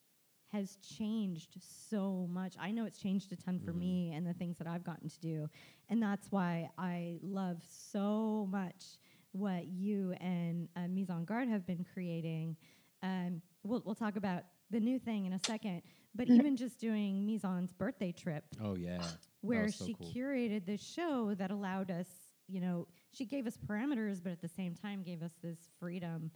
[0.56, 2.54] has changed so much.
[2.58, 5.20] I know it's changed a ton for me and the things that I've gotten to
[5.20, 5.48] do,
[5.88, 8.98] and that's why I love so much
[9.32, 12.56] what you and uh, Mise en Garde have been creating.
[13.02, 15.82] Um, we'll we'll talk about the new thing in a second,
[16.14, 19.02] but even just doing Mise en's birthday trip Oh yeah.
[19.42, 20.10] Where so she cool.
[20.14, 22.08] curated this show that allowed us,
[22.48, 26.30] you know, she gave us parameters, but at the same time gave us this freedom.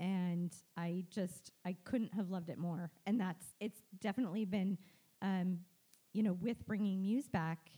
[0.00, 2.90] And I just, I couldn't have loved it more.
[3.06, 4.78] And that's, it's definitely been,
[5.20, 5.58] um,
[6.14, 7.68] you know, with bringing Muse back,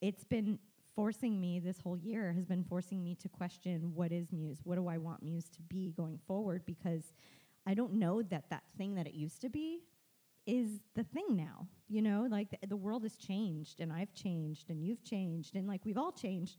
[0.00, 0.58] it's been
[0.96, 4.58] forcing me this whole year has been forcing me to question what is Muse?
[4.64, 6.66] What do I want Muse to be going forward?
[6.66, 7.12] Because
[7.64, 9.84] I don't know that that thing that it used to be
[10.46, 11.68] is the thing now.
[11.88, 15.68] You know, like the, the world has changed and I've changed and you've changed and
[15.68, 16.58] like we've all changed.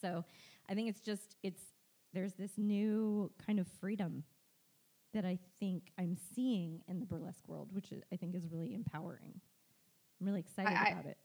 [0.00, 0.24] So
[0.68, 1.62] I think it's just, it's,
[2.12, 4.24] there's this new kind of freedom
[5.14, 9.40] that I think I'm seeing in the burlesque world, which I think is really empowering.
[10.20, 11.18] I'm really excited I- about it.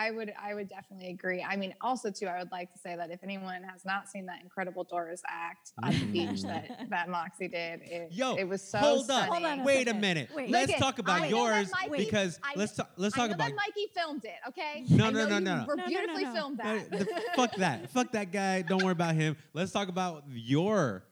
[0.00, 1.42] I would I would definitely agree.
[1.42, 4.26] I mean, also too, I would like to say that if anyone has not seen
[4.26, 8.62] that incredible Doris act on the beach that that Moxi did, it, Yo, it was
[8.62, 9.24] so hold up.
[9.24, 9.32] stunning.
[9.32, 10.00] Hold on a Wait a second.
[10.00, 10.30] minute.
[10.34, 10.50] Wait.
[10.50, 12.92] Let's Look it, talk about I know that yours Mikey- because I let's kn- ta-
[12.96, 14.38] let's I talk know about that Mikey filmed it.
[14.48, 14.84] Okay.
[14.88, 15.64] No, I no, know no, you no, no.
[15.66, 16.34] were No, no, no, Beautifully no.
[16.34, 16.90] filmed that.
[16.90, 17.90] the- fuck that.
[17.92, 18.62] Fuck that guy.
[18.62, 19.36] Don't worry about him.
[19.52, 21.04] Let's talk about your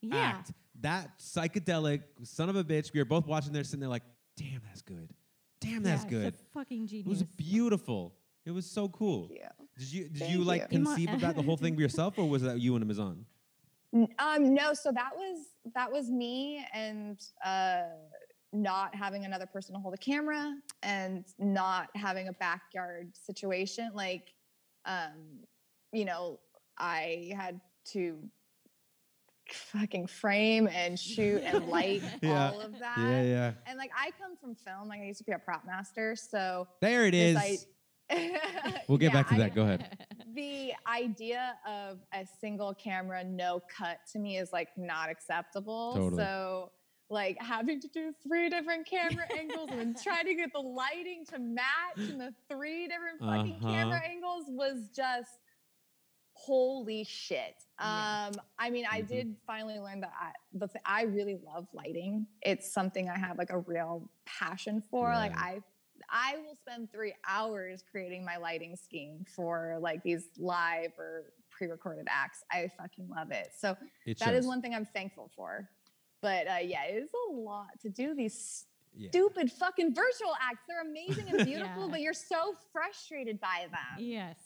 [0.00, 0.16] Yeah.
[0.16, 0.52] act.
[0.80, 2.92] That psychedelic son of a bitch.
[2.92, 4.02] We were both watching there, sitting there like,
[4.36, 5.08] damn, that's good.
[5.60, 6.26] Damn, that's yeah, good.
[6.26, 7.06] It's a fucking It genius.
[7.08, 8.14] was beautiful.
[8.44, 9.28] It was so cool.
[9.28, 9.68] Thank you.
[9.78, 10.84] Did you did Thank you like you.
[10.84, 13.24] Conceive of that the whole thing for yourself, or was that you and Amazon?
[14.18, 17.82] Um, no, so that was that was me and uh
[18.54, 23.90] not having another person to hold a camera and not having a backyard situation.
[23.94, 24.34] Like
[24.84, 25.40] um,
[25.92, 26.40] you know,
[26.78, 27.60] I had
[27.92, 28.18] to
[29.50, 32.50] fucking frame and shoot and light Yeah.
[32.52, 32.98] all of that.
[32.98, 33.52] Yeah, yeah.
[33.66, 36.66] And like I come from film, like I used to be a prop master, so
[36.80, 37.36] There it is.
[37.36, 37.58] I-
[38.88, 39.54] we'll get Yeah, back to I- that.
[39.54, 40.06] Go ahead.
[40.34, 46.22] the idea of a single camera no cut to me is like not acceptable Totally.
[46.22, 46.70] so
[47.10, 51.38] like having to do three different camera angles and trying to get the lighting to
[51.38, 53.72] match and the three different fucking Uh-huh.
[53.74, 55.28] camera angles was just
[56.34, 58.28] holy shit Yeah.
[58.28, 59.08] um i mean i Mhm.
[59.08, 63.36] did finally learn that I, the th- I really love lighting it's something i have
[63.38, 65.60] like a real passion for like i
[66.12, 72.06] I will spend three hours creating my lighting scheme for like these live or pre-recorded
[72.10, 72.44] acts.
[72.52, 73.48] I fucking love it.
[73.58, 74.46] So It that is shows.
[74.46, 75.68] one thing I'm thankful for.
[76.20, 79.08] But uh, yeah, it is a lot to do these Yeah.
[79.08, 80.62] stupid fucking virtual acts.
[80.68, 81.90] They're amazing and beautiful, Yeah.
[81.90, 83.98] but you're so frustrated by them.
[83.98, 84.36] Yes.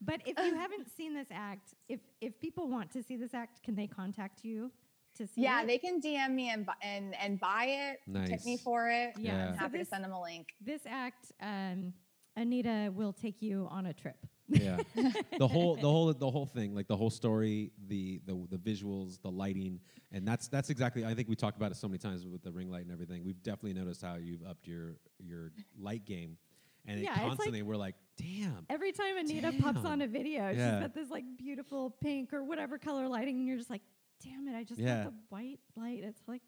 [0.00, 3.62] But if you haven't seen this act, if if people want to see this act,
[3.62, 4.72] can they contact you
[5.16, 5.66] to see Yeah, it?
[5.66, 7.66] they can DM me and and and buy
[8.06, 8.28] it.
[8.28, 9.14] Tip me for it.
[9.18, 9.32] Yeah.
[9.36, 9.46] Yeah.
[9.48, 10.48] I'm So happy this, to send them a link.
[10.60, 11.92] this act, um,
[12.36, 14.16] Anita will take you on a trip.
[14.48, 14.80] Yeah,
[15.38, 19.20] the whole, the whole, the whole thing, like the whole story, the the the visuals,
[19.22, 21.04] the lighting, and that's that's exactly.
[21.06, 23.24] I think we talked about it so many times with the ring light and everything.
[23.24, 26.36] We've definitely noticed how you've upped your your light game,
[26.84, 28.66] and it Yeah, it's like- constantly we're like, damn.
[28.68, 30.52] Every time Anita pops on a video, Yeah.
[30.52, 33.82] she's got this like beautiful pink or whatever color lighting, and you're just like,
[34.24, 35.04] damn it, I just Yeah.
[35.04, 36.00] want the white light.
[36.02, 36.42] It's like,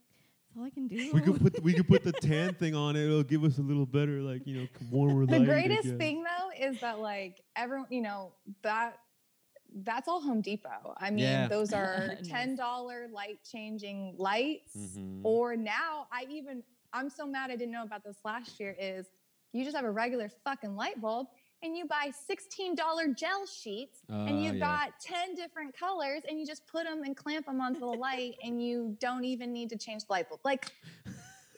[0.48, 1.10] it's all I can do.
[1.12, 3.04] We could put we could put the tan thing on it.
[3.04, 5.38] It'll give us a little better, like you know, warmer light.
[5.40, 8.98] The greatest thing though is that like everyone you know that
[9.78, 11.48] that's all home depot i mean Yeah.
[11.48, 15.22] those are $10 light changing lights Mhm.
[15.24, 16.62] or now i even
[16.92, 19.08] i'm so mad i didn't know about this last year is
[19.52, 21.26] you just have a regular fucking light bulb
[21.64, 24.86] and you buy $16 gel sheets and Oh, you've yeah.
[24.88, 28.36] got 10 different colors and you just put them and clamp them onto the light
[28.44, 30.70] and you don't even need to change the light bulb like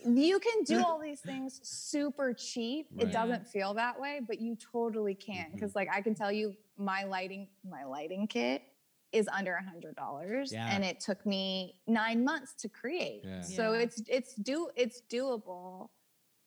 [0.05, 2.87] you can do all these things super cheap.
[2.95, 3.09] Right.
[3.09, 5.47] It doesn't feel that way, but you totally can.
[5.47, 5.53] Mhm.
[5.55, 8.63] Because like I can tell you my lighting, my lighting kit
[9.11, 10.53] is under a hundred dollars.
[10.53, 10.69] Yeah.
[10.71, 13.23] And it took me nine months to create.
[13.25, 13.41] Yeah.
[13.41, 13.81] So Yeah.
[13.81, 15.89] it's it's do it's doable.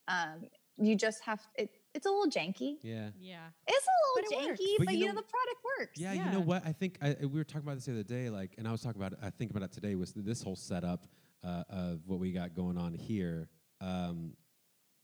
[0.08, 0.48] Um
[0.78, 2.78] you just have it it's a little janky.
[2.84, 3.10] Yeah.
[3.20, 3.38] yeah.
[3.68, 4.62] It's a But it little works.
[4.62, 6.00] janky, But but, you you know- know, the product works.
[6.00, 6.66] Yeah, you know what?
[6.66, 8.82] I think I, we were talking about this the other day, like, and I was
[8.82, 11.08] talking about, I think about it today was this whole setup
[11.44, 13.50] uh, of what we got going on here.
[13.82, 14.34] Um,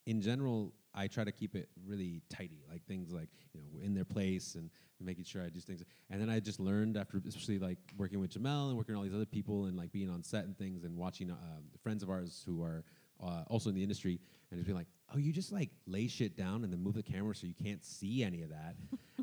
[0.05, 3.93] in general, I try to keep it really tidy, like things like you know in
[3.93, 4.69] their place and
[5.01, 5.83] making sure I do things.
[6.09, 9.03] And then I just learned after, especially like working with Jamel and working with all
[9.03, 12.09] these other people and like being on set and things and watching um, friends of
[12.09, 12.83] ours who are
[13.21, 14.19] uh, also in the industry
[14.51, 17.03] and just being like, oh, you just like lay shit down and then move the
[17.03, 18.75] camera so you can't see any of that,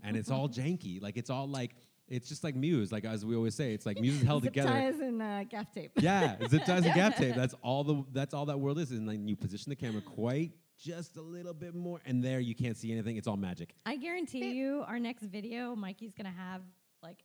[0.03, 1.01] and it's all janky.
[1.03, 1.75] Like it's all like
[2.09, 2.93] it's just like Muse.
[2.93, 4.71] Like as we always say, it's like Muse is held Zip together.
[4.71, 5.93] ties and uh, gaff tape.
[5.99, 7.35] Yeah, zip ties and gaff tape.
[7.35, 8.91] That's all the that's all that world is.
[8.91, 12.55] And then you position the camera quite just a little bit more, and there you
[12.55, 13.17] can't see anything.
[13.17, 13.75] It's all magic.
[13.87, 16.63] I guarantee you, our next video, Mikey's gonna have
[17.03, 17.25] like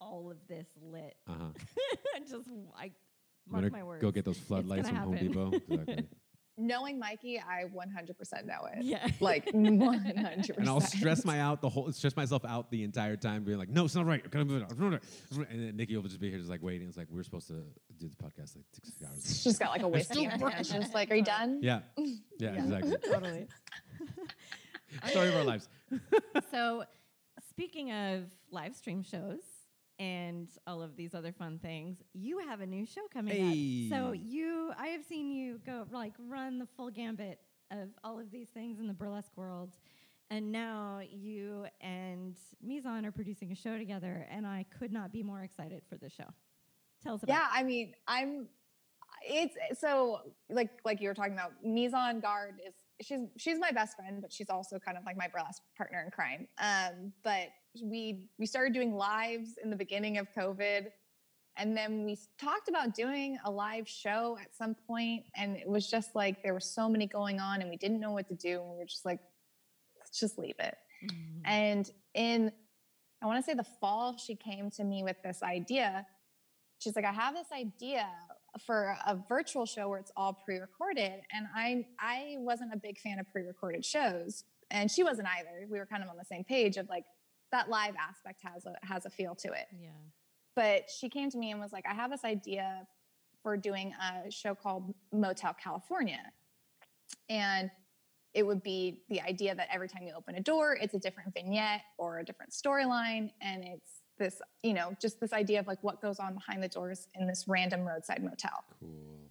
[0.00, 1.16] all of this lit.
[1.28, 2.20] Uh huh.
[2.28, 2.92] just I
[3.48, 4.00] mark my words.
[4.02, 5.28] Go get those floodlights from gonna Home.
[5.28, 5.52] Depot.
[5.68, 6.06] Exactly.
[6.56, 8.84] Knowing Mikey, I 100% know it.
[8.84, 9.08] Yeah.
[9.20, 10.50] Like 100%.
[10.58, 13.70] and I'll stress my out the whole stress myself out the entire time, being like,
[13.70, 14.22] "No, it's not right.
[14.24, 14.66] I gotta move it.
[14.70, 15.02] It's not right.
[15.02, 16.86] It's not right." And then Nikki will just be here, just like waiting.
[16.88, 17.64] It's like we're supposed to
[17.98, 19.42] do the podcast like six hours.
[19.42, 20.66] She's got like a whiskey still in her hand.
[20.66, 21.80] She's like, "Are you done?" Yeah,
[22.38, 22.96] yeah, exactly.
[23.10, 23.46] totally.
[25.06, 25.68] Story of our lives.
[26.50, 26.84] so,
[27.48, 29.40] speaking of live stream shows
[29.98, 33.96] and all of these other fun things, you have a new show coming up.
[33.96, 37.38] So you, I have seen you go like run the full gambit
[37.70, 39.70] of all of these things in the burlesque world.
[40.30, 45.12] And now you and Mise en are producing a show together, and I could not
[45.12, 46.24] be more excited for this show.
[47.02, 48.48] Tell us about Yeah, I mean, I'm.
[49.26, 50.20] It's so
[50.50, 51.52] like like you were talking about.
[51.62, 55.16] Mise en Garde is she's she's my best friend, but she's also kind of like
[55.16, 56.48] my burlesque partner in crime.
[56.58, 57.48] Um, but
[57.82, 60.86] we we started doing lives in the beginning of COVID,
[61.56, 65.90] and then we talked about doing a live show at some point, and it was
[65.90, 68.60] just like there were so many going on, and we didn't know what to do,
[68.60, 69.20] and we were just like,
[69.98, 70.76] let's just leave it.
[71.02, 71.12] it.
[71.44, 72.52] And in,
[73.22, 76.06] I want to say the fall, she came to me with this idea.
[76.78, 78.08] She's like, I have this idea
[78.66, 83.18] for a virtual show where it's all pre-recorded, and I I wasn't a big fan
[83.18, 85.66] of pre-recorded shows, and she wasn't either.
[85.70, 87.04] We were kind of on the same page of like
[87.54, 89.66] that live aspect has a has a feel to it.
[89.80, 89.88] yeah.
[90.56, 92.86] But she came to me and was like, I have this idea
[93.42, 96.20] for doing a show called Motel California.
[97.28, 97.70] And
[98.34, 101.32] it would be the idea that every time you open a door, it's a different
[101.34, 103.30] vignette or a different storyline.
[103.40, 106.68] And it's this, you know, just this idea of like what goes on behind the
[106.68, 108.64] doors in this random roadside motel.
[108.80, 109.30] Cool.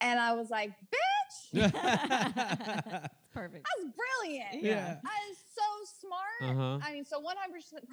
[0.00, 3.66] And I was like, bitch, It's perfect.
[3.66, 4.62] that's brilliant.
[4.62, 4.96] Yeah.
[5.02, 6.56] That is so smart.
[6.56, 6.78] Uh-huh.
[6.82, 7.84] I mean, so 100 percent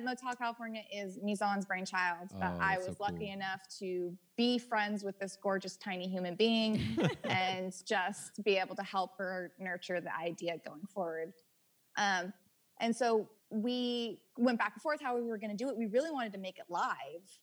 [0.00, 2.30] 100% Motel California is Mise en's brainchild.
[2.38, 3.32] But Oh, I was so lucky cool.
[3.34, 6.80] enough to be friends with this gorgeous tiny human being
[7.24, 11.32] and just be able to help her nurture the idea going forward.
[11.96, 12.32] Um,
[12.80, 15.76] and so we went back and forth how we were going to do it.
[15.76, 16.96] We really wanted to make it live.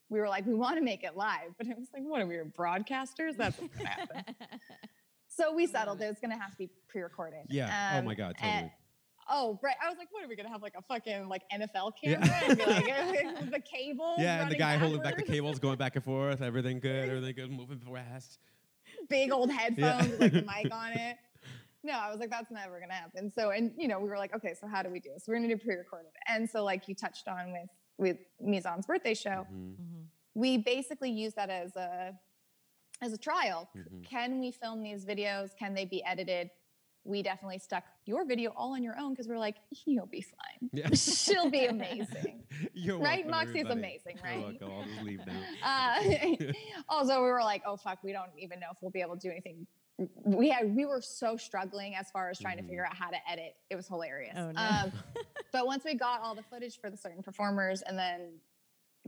[0.09, 2.25] We were like, we want to make it live, but it was like, what are
[2.25, 3.37] we broadcasters?
[3.37, 4.23] That's what's going to happen.
[5.39, 6.01] So we settled.
[6.01, 7.45] It was going to have to be pre-recorded.
[7.49, 7.91] Yeah.
[7.95, 8.35] oh Um, my God.
[8.41, 8.73] and- Totally.
[9.31, 9.75] Oh, right.
[9.83, 12.15] I was like, what are we gonna have like a fucking like NFL Yeah.
[12.19, 12.41] camera?
[12.49, 14.15] And be like, the cable.
[14.17, 16.41] Yeah, and the running guy holding back the cables, going back and forth.
[16.41, 17.09] Everything good.
[17.09, 17.51] Everything good.
[17.51, 18.39] Moving fast.
[19.07, 21.17] Big old headphones with like the mic on it.
[21.83, 23.31] No, I was like, that's never gonna happen.
[23.31, 25.25] So, and you know, we were like, okay, so how do we do this?
[25.27, 26.09] We're gonna do pre-recorded.
[26.27, 27.69] And so, like you touched on with
[27.99, 30.05] with Mise en's birthday show, Mhm, Mhm.
[30.33, 32.17] we basically use that as a
[33.01, 33.69] as a trial.
[33.75, 34.03] mhm.
[34.05, 35.55] Can we film these videos?
[35.57, 36.49] Can they be edited?
[37.05, 40.69] we definitely stuck your video all on your own because we're like, you'll be fine.
[40.73, 40.89] Yeah.
[40.93, 42.43] She'll be amazing.
[42.73, 43.25] You're Right?
[43.25, 43.79] welcome, Moxi's everybody.
[43.79, 44.59] amazing, You're right?
[44.61, 44.71] welcome.
[44.71, 45.41] I'll just leave now.
[45.63, 46.51] Uh,
[46.89, 49.21] also, we were like, oh fuck, we don't even know if we'll be able to
[49.21, 49.65] do anything.
[50.25, 52.63] We had we were so struggling as far as trying Mhm.
[52.63, 53.55] to figure out how to edit.
[53.69, 54.35] It was hilarious.
[54.37, 54.61] Oh, no.
[54.61, 54.91] um,
[55.53, 58.33] but once we got all the footage for the certain performers and then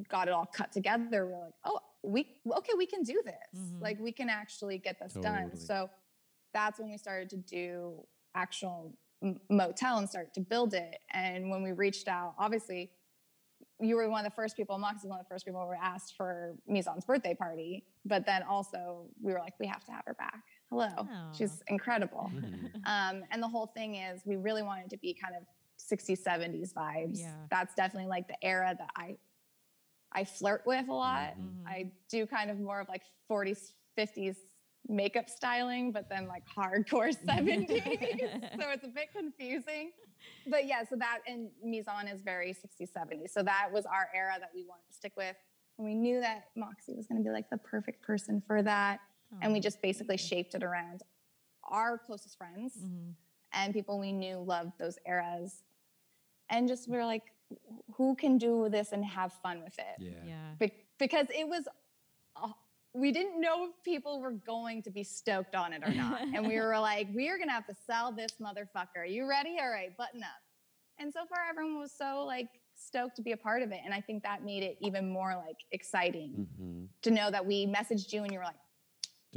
[0.08, 3.60] got it all cut together, we are like, oh, we okay, we can do this.
[3.60, 3.82] Mhm.
[3.82, 5.50] Like we can actually get this done.
[5.58, 5.90] So
[6.54, 8.94] that's when we started to do actual
[9.24, 10.98] m- motel and start to build it.
[11.14, 12.92] And when we reached out, obviously,
[13.80, 15.68] you were one of the first people, Mox is one of the first people who
[15.68, 17.86] were asked for Mise en's birthday party.
[18.06, 20.44] But then also, we were like, we have to have her back.
[20.70, 20.88] Hello.
[21.34, 22.32] She's incredible.
[22.34, 22.72] Mhm.
[22.86, 25.44] Um, and the whole thing is, we really wanted to be kind of
[25.78, 27.20] 60s, 70s vibes.
[27.20, 27.34] Yeah.
[27.50, 29.18] That's definitely like the era that I
[30.12, 31.36] I flirt with a lot.
[31.40, 31.66] Mhm.
[31.66, 34.38] I do kind of more of like 40s, 50s
[34.88, 37.70] makeup styling, but then like hardcore 70s.
[38.60, 39.92] so it's a bit confusing.
[40.48, 43.32] But yeah, so that and Mise en is very 60s, 70s.
[43.32, 45.36] So that was our era that we wanted to stick with.
[45.78, 49.00] And we knew that Moxi was going to be like the perfect person for that.
[49.42, 49.62] And we Oh.
[49.62, 51.04] just basically shaped it around
[51.64, 53.14] our closest friends Mhm.
[53.54, 55.64] and people we knew loved those eras.
[56.50, 57.32] And just we were like,
[57.96, 59.96] who can do this and have fun with it?
[60.00, 60.12] Yeah.
[60.26, 60.52] Yeah.
[60.60, 61.68] Be- because it was,
[62.42, 62.50] uh,
[62.94, 66.22] we didn't know if people were going to be stoked on it or not.
[66.36, 68.98] and we were like, we are going to have to sell this motherfucker.
[68.98, 69.58] Are you ready?
[69.62, 70.30] All right, button up.
[71.00, 73.80] And so far, everyone was so like stoked to be a part of it.
[73.86, 76.88] And I think that made it even more like exciting Mhm.
[77.04, 78.56] to know that we messaged you and you were like,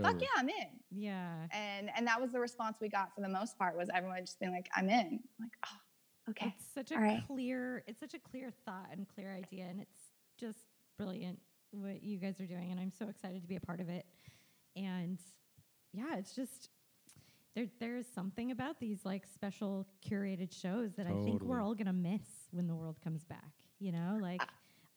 [0.02, 1.46] fuck yeah, I'm in Yeah.
[1.52, 4.40] and and that was the response we got for the most part was everyone just
[4.40, 5.76] being like i'm in I'm like oh
[6.30, 7.22] okay It's such a All right.
[7.26, 9.98] clear, it's such a clear thought and clear idea, and it's
[10.38, 10.58] just
[10.98, 11.38] brilliant
[11.72, 14.06] what you guys are doing, and I'm so excited to be a part of it.
[14.76, 15.18] And
[15.92, 16.70] yeah, it's just
[17.54, 17.66] there.
[17.80, 22.22] There's something about these like special curated shows that I think we're all gonna miss
[22.52, 23.52] when the world comes back.
[23.78, 24.42] You know, like.
[24.42, 24.46] Uh,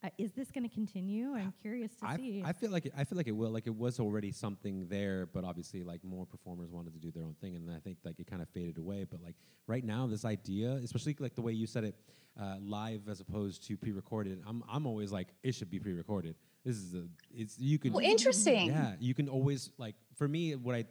[0.08, 1.34] Uh, is this going to continue?
[1.36, 2.44] I'm curious to I, see.
[2.46, 3.50] I feel like it, I feel like it will.
[3.50, 7.24] Like it was already something there, but obviously, like more performers wanted to do their
[7.24, 9.06] own thing, and I think like it kind of faded away.
[9.10, 9.36] But like
[9.68, 11.96] right now, this idea, especially like the way you said it,
[12.40, 16.36] uh, live as opposed to pre-recorded, I'm I'm always like it should be pre-recorded.
[16.64, 17.04] This is a
[17.36, 20.86] it's you can well interesting yeah you can always like for me what I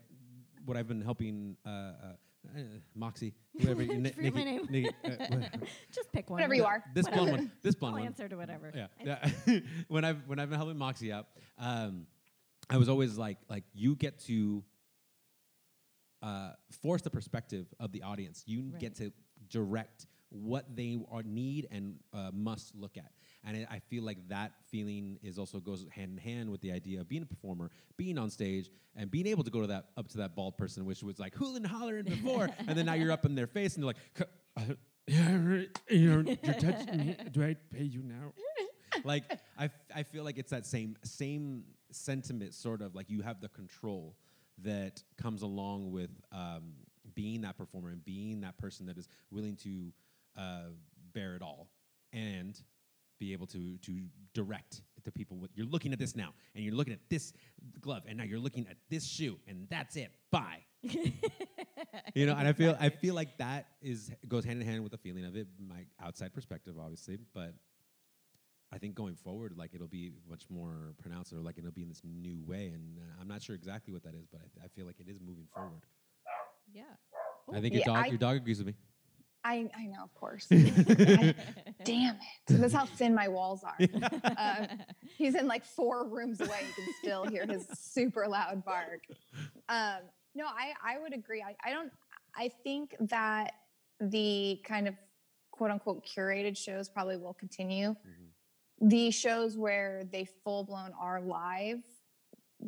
[0.65, 2.17] what I've been helping uh,
[2.55, 2.63] uh, uh,
[2.95, 4.67] Moxi whoever I Ni- forget my name.
[4.71, 5.67] Nikki, uh, whatever.
[5.93, 6.37] just pick one.
[6.37, 8.73] whatever you are this blonde one this blonde I'll one answer to whatever.
[8.75, 9.59] yeah, yeah.
[9.89, 11.27] when I've when I've been helping Moxi out,
[11.59, 12.07] um,
[12.71, 14.63] I was always like like you get to
[16.23, 16.51] uh,
[16.83, 18.43] force the perspective of the audience.
[18.47, 18.81] You Right.
[18.81, 19.13] get to
[19.49, 23.11] direct what they are need and uh, must look at.
[23.47, 26.73] And I I feel like that feeling is also goes hand in hand with the
[26.73, 29.87] idea of being a performer, being on stage, and being able to go to that
[29.97, 33.13] up to that bald person, which was like hooling hollering before, and then now you're
[33.13, 34.29] up in their face and they're like,
[35.07, 37.17] yeah, you know, you're touching me.
[37.31, 38.33] Do I pay you now?
[39.05, 39.25] like
[39.59, 43.41] I, f- I feel like it's that same same sentiment sort of like you have
[43.41, 44.17] the control
[44.63, 46.73] that comes along with um,
[47.15, 49.93] being that performer and being that person that is willing to
[50.37, 50.71] uh,
[51.13, 51.69] bear it all
[52.13, 52.61] and
[53.19, 54.03] be able to to
[54.35, 57.33] direct to people what you're looking at this now and you're looking at this
[57.81, 60.59] glove and now you're looking at this shoe and that's it bye
[62.15, 64.91] you know and i feel i feel like that is goes hand in hand with
[64.93, 67.55] the feeling of it my outside perspective obviously but
[68.73, 71.89] I think going forward, like it'll be much more pronounced, or like it'll be in
[71.89, 74.65] this new way, and uh, I'm not sure exactly what that is, but I, th-
[74.65, 75.83] I feel like it is moving forward.
[76.73, 76.83] Yeah.
[77.55, 78.75] I think your dog, I- your dog agrees with me.
[79.47, 80.47] I, I know of course.
[80.51, 81.35] I-
[81.85, 82.21] damn it.
[82.49, 83.77] That's how thin my walls are.
[84.37, 84.67] Um,
[85.17, 86.61] he's in like four rooms away.
[86.67, 89.03] You can still hear his super loud bark.
[89.69, 89.99] Um,
[90.35, 91.43] no I, I would agree.
[91.43, 91.91] I, I don't
[92.39, 93.53] i think that
[94.01, 94.95] the kind of
[95.53, 97.91] quote unquote curated shows probably will continue.
[97.91, 98.89] Mhm.
[98.91, 101.79] the shows where they full blown are live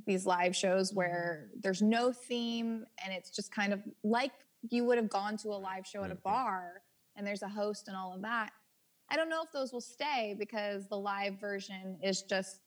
[0.07, 4.33] these live shows where there's no theme and it's just kind of like
[4.71, 6.23] you would have gone to a live show at a right.
[6.23, 6.83] bar
[7.17, 8.51] and there's a host and all of that.
[9.11, 12.61] I don't know if those will stay because the live version is just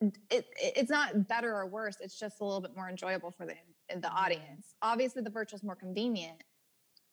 [0.00, 1.96] it, it- it's not better or worse.
[2.00, 3.54] It's just a little bit more enjoyable for the
[4.00, 4.74] the audience.
[4.80, 6.42] Obviously the virtual is more convenient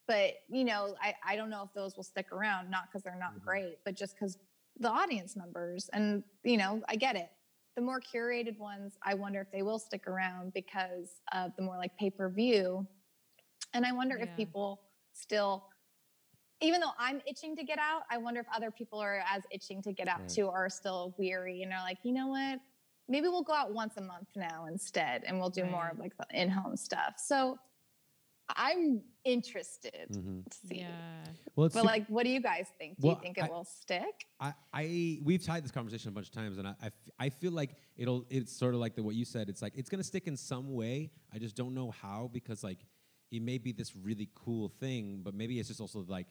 [0.08, 3.16] but you know I, I don't know if those will stick around not because they're
[3.20, 3.42] not Mhm.
[3.44, 4.38] great but just because
[4.80, 7.30] the audience members and you know i get it.
[7.76, 11.78] The more curated ones i wonder if they will stick around because of the more
[11.78, 12.88] like pay-per-view
[13.74, 14.82] and i wonder if people
[15.14, 15.66] still
[16.62, 19.82] even though i'm itching to get out i wonder if other people are as itching
[19.82, 20.30] to get out Right.
[20.30, 22.60] too or are still weary and are like you know what
[23.08, 26.14] maybe we'll go out once a month now instead and we'll do more of like
[26.18, 27.58] the in-home stuff so
[28.56, 30.50] I'm interested Mhm.
[30.50, 30.80] to see.
[30.80, 31.24] Yeah.
[31.56, 33.00] Well, But super- like, what do you guys think?
[33.00, 34.26] Do Well, you think it I- will stick?
[34.40, 37.30] I, I we've had this conversation a bunch of times, and I, I, f- I
[37.30, 38.26] feel like it'll.
[38.32, 39.50] It's sort of like the what you said.
[39.50, 41.12] It's like it's gonna stick in some way.
[41.32, 42.80] I just don't know how because like
[43.32, 46.28] it may be this really cool thing, but maybe it's just also like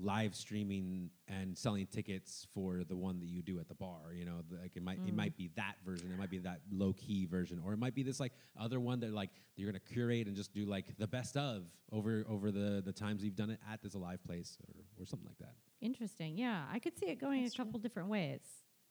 [0.00, 4.12] live streaming and selling tickets for the one that you do at the bar.
[4.14, 5.38] You know, like it might it might mm.
[5.38, 6.10] be that version.
[6.12, 9.00] It might be that low key version, or it might be this like other one
[9.00, 12.82] that like you're gonna curate and just do like the best of over over the
[12.84, 15.54] the times you've done it at this live place or, or something like that.
[15.80, 16.38] Interesting.
[16.38, 17.64] Yeah, I could see it going That's a true.
[17.66, 18.40] couple different ways.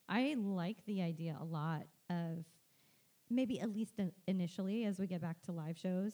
[0.09, 2.45] I like the idea a lot of
[3.29, 6.13] maybe at least in- initially as we get back to live shows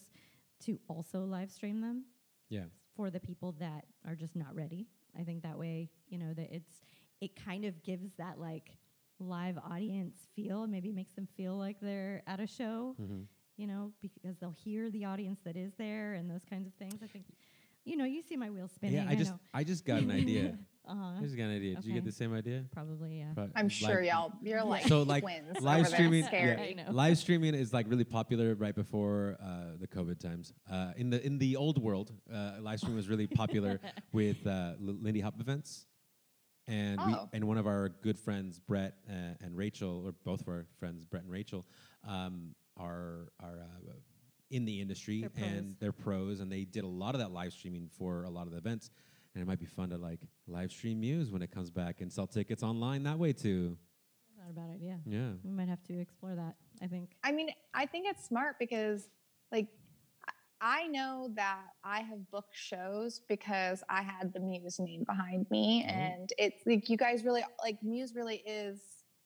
[0.66, 2.06] to also live stream them
[2.50, 2.66] Yeah.
[2.96, 4.88] for the people that are just not ready.
[5.18, 6.82] I think that way, you know, that it's
[7.22, 8.78] it kind of gives that like
[9.20, 13.28] live audience feel, maybe makes them feel like they're at a show, Mhm.
[13.56, 17.02] you know, because they'll hear the audience that is there and those kinds of things.
[17.04, 17.26] I think
[17.86, 18.96] you know, you see my wheels spinning.
[18.96, 19.40] Yeah, I just know.
[19.54, 20.58] I just got an idea.
[20.88, 21.18] uh-huh.
[21.20, 21.76] I just got an idea.
[21.76, 22.64] Did you get the same idea?
[22.74, 23.34] Probably, yeah.
[23.34, 25.60] Pro- I'm sure live- y'all, you're like So, like, twins.
[25.62, 26.78] live streaming- scary.
[26.80, 26.92] I know.
[26.92, 30.54] Live streaming is like really popular right before uh, the COVID times.
[30.72, 33.80] Uh, in the in the old world, uh, live streaming was really popular
[34.14, 35.86] with uh, Lindy Hop events,
[36.68, 37.30] and we Oh.
[37.34, 39.14] and one of our good friends Brett uh,
[39.44, 41.66] and Rachel, or both of our friends Brett and Rachel,
[42.08, 43.83] um, are are uh,
[44.54, 47.54] in the industry They're and they're pros, and they did a lot of that live
[47.54, 48.92] streaming for a lot of the events.
[49.34, 52.12] And it might be fun to like live stream Muse when it comes back and
[52.14, 53.78] sell tickets online that way too.
[54.38, 55.00] Not a bad idea.
[55.06, 55.32] Yeah.
[55.44, 56.56] We might have to explore that.
[56.82, 57.12] I think.
[57.24, 59.10] I mean, I think it's smart because,
[59.52, 59.68] like,
[60.28, 65.50] I- I know that I have booked shows because I had the Muse name behind
[65.50, 65.90] me, Oh.
[65.92, 68.14] and it's like you guys really like Muse.
[68.14, 68.80] Really is.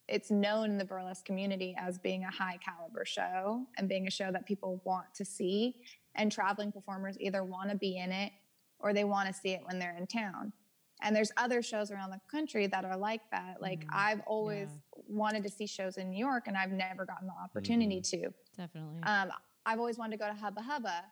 [0.07, 4.11] It's known in the burlesque community as being a high caliber show and being a
[4.11, 5.81] show that people want to see,
[6.15, 8.31] and traveling performers either want to be in it
[8.79, 10.53] or they want to see it when they're in town.
[11.01, 13.61] And there's other shows around the country that are like that.
[13.61, 13.89] Like Mhm.
[13.93, 14.69] I've always
[15.07, 18.33] wanted to see shows in New York, and I've never gotten the opportunity to.
[18.55, 19.01] Definitely.
[19.03, 19.31] Um,
[19.65, 21.05] I've always wanted to go to Hubba Hubba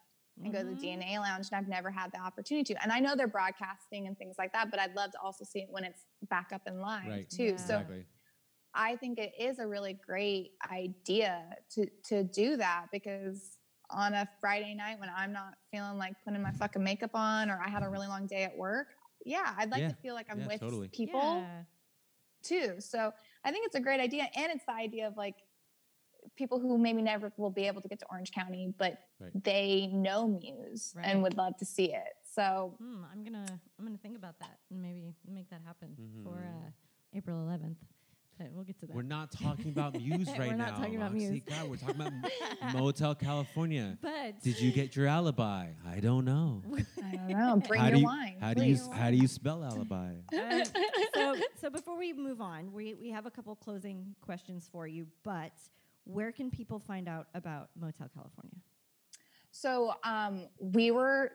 [0.43, 0.79] and go to the Mhm.
[0.81, 2.81] DNA Lounge, and I've never had the opportunity to.
[2.83, 5.59] And I know they're broadcasting and things like that, but I'd love to also see
[5.59, 7.29] it when it's back up and live Right.
[7.29, 7.43] too.
[7.43, 7.57] Yeah.
[7.57, 8.05] So Exactly.
[8.75, 13.57] I think it is a really great idea to to do that because
[13.89, 17.61] on a Friday night when I'm not feeling like putting my fucking makeup on or
[17.63, 18.87] I had a really long day at work,
[19.25, 19.89] yeah, I'd like Yeah.
[19.89, 20.87] to feel like I'm Yeah, with totally.
[20.89, 21.63] people Yeah.
[22.41, 22.75] too.
[22.81, 23.11] So
[23.43, 24.27] I think it's a great idea.
[24.35, 25.35] And it's the idea of like
[26.35, 29.31] people who maybe never will be able to get to Orange County, but Right.
[29.43, 31.05] they know Muse Right.
[31.05, 32.13] and would love to see it.
[32.23, 33.45] So Hmm, I'm gonna
[33.77, 36.67] I'm gonna think about that and maybe make that happen for Mhm.
[36.67, 36.71] uh,
[37.13, 37.77] April 11th.
[38.37, 38.95] But we'll get to that.
[38.95, 40.65] We're not talking about Muse right We're now.
[40.65, 41.29] not talking about Roxy.
[41.29, 41.41] Muse.
[41.47, 42.13] God, we're talking about
[42.73, 43.97] Motel California.
[44.01, 45.67] but Did you get your alibi?
[45.87, 46.61] I don't know.
[47.03, 47.61] I don't know.
[47.65, 48.35] Bring how your do you, wine.
[48.41, 48.89] How do you please.
[48.93, 50.15] how do you spell alibi?
[50.37, 50.63] Um,
[51.13, 55.07] so, so before we move on, we, we have a couple closing questions for you.
[55.23, 55.53] But
[56.03, 58.57] where can people find out about Motel California?
[59.51, 61.31] So um, we were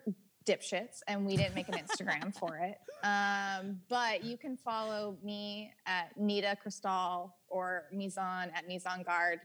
[0.50, 2.78] dipshits and we didn't make an Instagram for it.
[3.04, 9.02] Um, but you can follow me at Nita Cristal or Mise en at Mise en
[9.02, 9.40] Garde.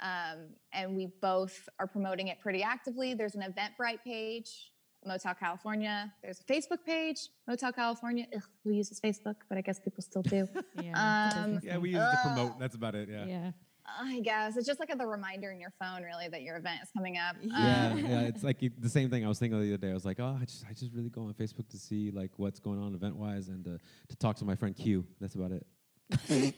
[0.00, 3.14] Um, and we both are promoting it pretty actively.
[3.14, 4.72] There's an Eventbrite page,
[5.06, 6.12] Motel California.
[6.22, 8.26] There's a Facebook page, Motel California.
[8.34, 9.36] Ugh, who uses Facebook?
[9.48, 10.48] But I guess people still do.
[10.82, 12.58] Yeah, Um, Yeah, we use it to promote.
[12.58, 13.08] That's about it.
[13.08, 13.26] Yeah.
[13.26, 13.50] yeah.
[14.00, 16.80] I guess it's just like a, the reminder in your phone, really, that your event
[16.82, 17.36] is coming up.
[17.42, 19.90] Yeah, Um, yeah, it's like the same thing I was thinking the other day.
[19.90, 22.30] I was like, oh, I just, I just really go on Facebook to see like
[22.38, 23.78] what's going on event wise and uh,
[24.08, 25.04] to talk to my friend Q.
[25.20, 25.66] That's about it.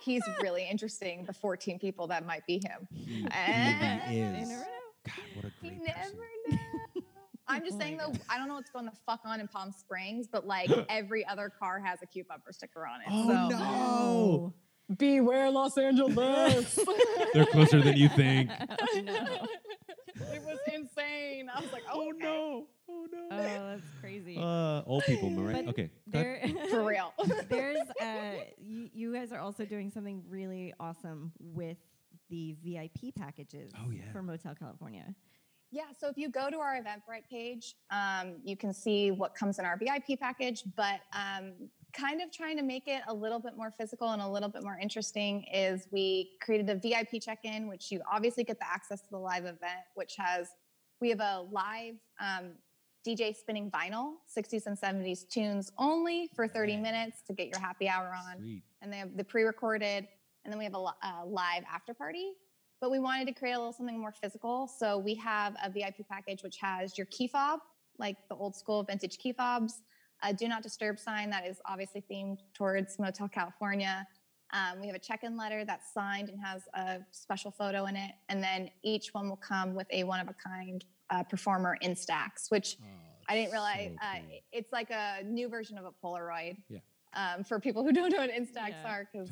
[0.00, 1.24] he's really interesting.
[1.24, 2.86] The 14 people that might be him.
[2.92, 4.48] He Eh, really is.
[4.48, 6.14] God, what a You great never
[6.50, 6.58] know.
[7.50, 8.20] I'm just Oh saying though, God.
[8.28, 11.50] I don't know what's going the fuck on in Palm Springs, but like every other
[11.50, 13.06] car has a Q bumper sticker on it.
[13.10, 14.54] Oh, so no.
[14.96, 16.78] Beware Los Angeles.
[17.34, 18.50] They're closer than you think.
[18.80, 19.46] Oh, no.
[20.34, 21.48] it was insane.
[21.54, 22.18] I was like, oh, okay.
[22.24, 22.66] no!
[22.88, 23.28] Oh no!
[23.30, 24.36] Oh, that's crazy.
[24.36, 25.64] Uh, old people, right?
[25.64, 25.90] But Okay.
[26.06, 27.12] there, For real.
[27.48, 31.76] there's uh, you, you guys are also doing something really awesome with
[32.30, 34.10] the VIP packages Oh, yeah.
[34.12, 35.14] for Motel California.
[35.70, 39.58] Yeah, so if you go to our Eventbrite page, um, you can see what comes
[39.58, 41.52] in our VIP package, but um,
[41.92, 44.62] kind of trying to make it a little bit more physical and a little bit
[44.62, 49.08] more interesting is we created a VIP check-in, which you obviously get the access to
[49.10, 50.48] the live event, which has
[51.00, 52.50] we have a live um,
[53.06, 56.80] DJ spinning vinyl, 60s and 70s tunes only for 30 Yeah.
[56.80, 58.62] minutes to get your happy hour on Sweet.
[58.82, 60.06] and they have the pre-recorded,
[60.44, 62.32] and then we have a uh, live after party.
[62.80, 64.68] but we wanted to create a little something more physical.
[64.68, 67.58] So we have a VIP package which has your key fob,
[67.98, 69.82] like the old school vintage key fobs,
[70.22, 74.06] a do not disturb sign that is obviously themed towards Motel California.
[74.52, 78.12] Um, we have a check-in letter that's signed and has a special photo in it,
[78.28, 82.84] and then each one will come with a one-of-a-kind uh, performer Instax, which Oh,
[83.28, 84.20] I didn't realize so uh,
[84.52, 86.56] it's like a new version of a Polaroid.
[86.68, 86.78] Yeah.
[87.14, 88.86] Um, for people who don't know what Instax Yeah.
[88.90, 89.30] are, because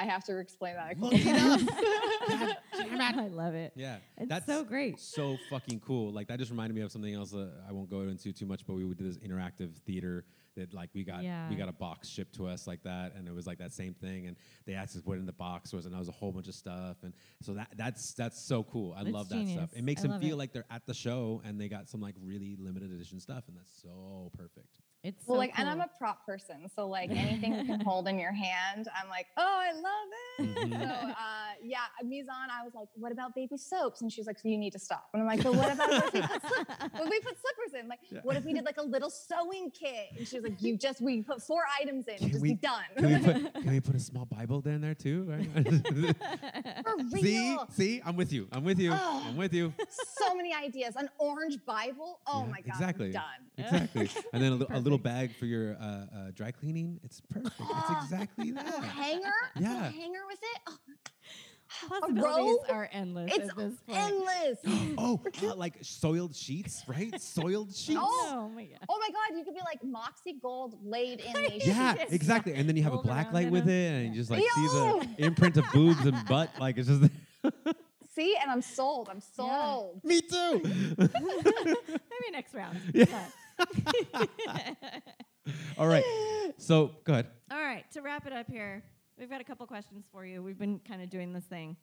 [0.00, 0.96] I have to explain that.
[0.96, 1.60] a Look couple it up.
[2.30, 2.56] times.
[3.18, 3.72] I love it.
[3.76, 4.98] Yeah, It's that's so great.
[4.98, 6.10] so fucking cool.
[6.12, 8.66] Like that just reminded me of something else that I won't go into too much,
[8.66, 10.24] but we would do this interactive theater
[10.56, 11.48] that like we got Yeah.
[11.50, 13.92] we got a box shipped to us like that, and it was like that same
[13.94, 14.36] thing, and
[14.66, 16.54] they asked us what in the box was, and that was a whole bunch of
[16.54, 18.94] stuff, and so that that's that's so cool.
[18.96, 19.70] I It's love that stuff.
[19.76, 20.38] It makes I them feel it.
[20.38, 23.56] like they're at the show, and they got some like really limited edition stuff, and
[23.56, 24.80] that's so perfect.
[25.02, 28.06] It's well, so like, and I'm a prop person, so like anything you can hold
[28.06, 29.84] in your hand, I'm like, oh, I love
[30.38, 30.70] it.
[30.70, 30.78] Mhm.
[30.78, 34.00] So, uh, yeah, Mise en, I was like, what about baby soaps?
[34.02, 35.08] And she's like, so you need to stop.
[35.12, 37.36] And I'm like, but what about what if we put, slip- what if we put
[37.40, 37.88] slippers in?
[37.88, 38.20] Like, Yeah.
[38.22, 40.08] what if we did like a little sewing kit?
[40.18, 42.82] And she's like, you just we put four items in, Can just we- be done.
[42.96, 45.24] Can we put can we put a small Bible down there too?
[45.24, 45.48] Right?
[47.10, 47.66] For see, real.
[47.70, 48.48] see, I'm with you.
[48.52, 48.92] I'm with you.
[48.92, 49.24] Oh.
[49.26, 49.72] I'm with you.
[50.18, 50.94] so many ideas.
[50.96, 52.20] An orange Bible.
[52.26, 53.06] Oh Yeah, my god, exactly.
[53.08, 53.22] I'm done.
[53.58, 54.10] Exactly.
[54.32, 56.98] and then a, a little bag for your uh, uh, dry cleaning.
[57.04, 57.54] It's perfect.
[57.60, 58.84] It's exactly A that.
[58.84, 59.28] hanger.
[59.56, 59.90] A Yeah.
[59.90, 60.60] hanger with it.
[60.68, 60.76] Oh,
[61.88, 62.58] Possibilities robe?
[62.70, 63.98] are endless It's at this point.
[63.98, 64.58] endless.
[64.98, 67.20] oh, uh, like soiled sheets, right?
[67.20, 67.98] Soiled sheets.
[68.00, 68.28] Oh.
[68.32, 68.78] oh my god.
[68.88, 72.12] Oh my god, you could be like Moxi Gold laid in these Yeah, sheets.
[72.12, 72.54] exactly.
[72.54, 74.10] And then you have a black light with a- it, and yeah.
[74.10, 76.50] you just like see the imprint of boobs and butt.
[76.58, 77.10] Like it's just.
[78.14, 79.08] See, and I'm sold.
[79.08, 80.00] I'm sold.
[80.04, 80.60] Me too.
[80.98, 82.78] Maybe next round.
[82.92, 83.06] Yeah.
[85.78, 86.04] All right.
[86.58, 87.26] So go ahead.
[87.50, 88.82] All right, to wrap it up here,
[89.20, 90.42] we've got a couple questions for you.
[90.42, 91.76] We've been kind of doing this thing.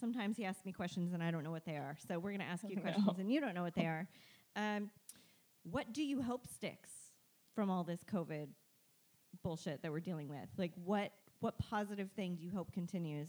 [0.00, 1.96] Sometimes he asks me questions and I don't know what they are.
[2.08, 4.08] So we're going to ask you questions and you don't know what they are.
[4.56, 4.90] Um,
[5.64, 6.90] what do you hope sticks
[7.54, 8.46] from all this COVID
[9.42, 10.48] bullshit that we're dealing with?
[10.56, 13.28] Like, what what positive thing do you hope continues?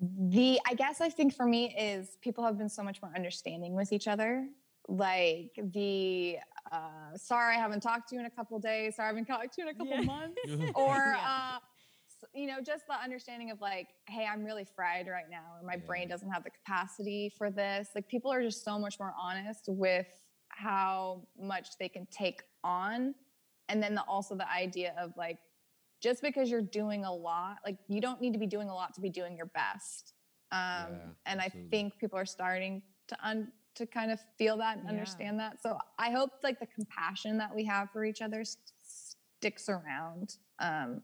[0.00, 3.74] The I guess I think for me is people have been so much more understanding
[3.74, 4.46] with each other.
[4.88, 6.36] Like the
[6.70, 8.96] uh, sorry I haven't talked to you in a couple days.
[8.96, 10.02] Sorry I haven't talked to you in a couple Yeah.
[10.02, 10.40] months.
[10.74, 11.16] Or Yeah.
[11.26, 11.62] uh, s-
[12.34, 15.74] you know, just the understanding of like, hey, I'm really fried right now, or my
[15.74, 15.86] Yeah.
[15.86, 17.88] brain doesn't have the capacity for this.
[17.94, 20.06] Like people are just so much more honest with
[20.48, 23.14] how much they can take on,
[23.68, 25.38] and then the, also the idea of like,
[26.02, 28.94] just because you're doing a lot, like you don't need to be doing a lot
[28.94, 30.14] to be doing your best.
[30.52, 31.66] Um, Yeah, and absolutely.
[31.66, 34.90] I think people are starting to un- to kind of feel that and Yeah.
[34.92, 35.60] understand that.
[35.62, 38.44] So I hope like the compassion that we have for each other
[38.82, 40.36] sticks around.
[40.58, 41.02] Um.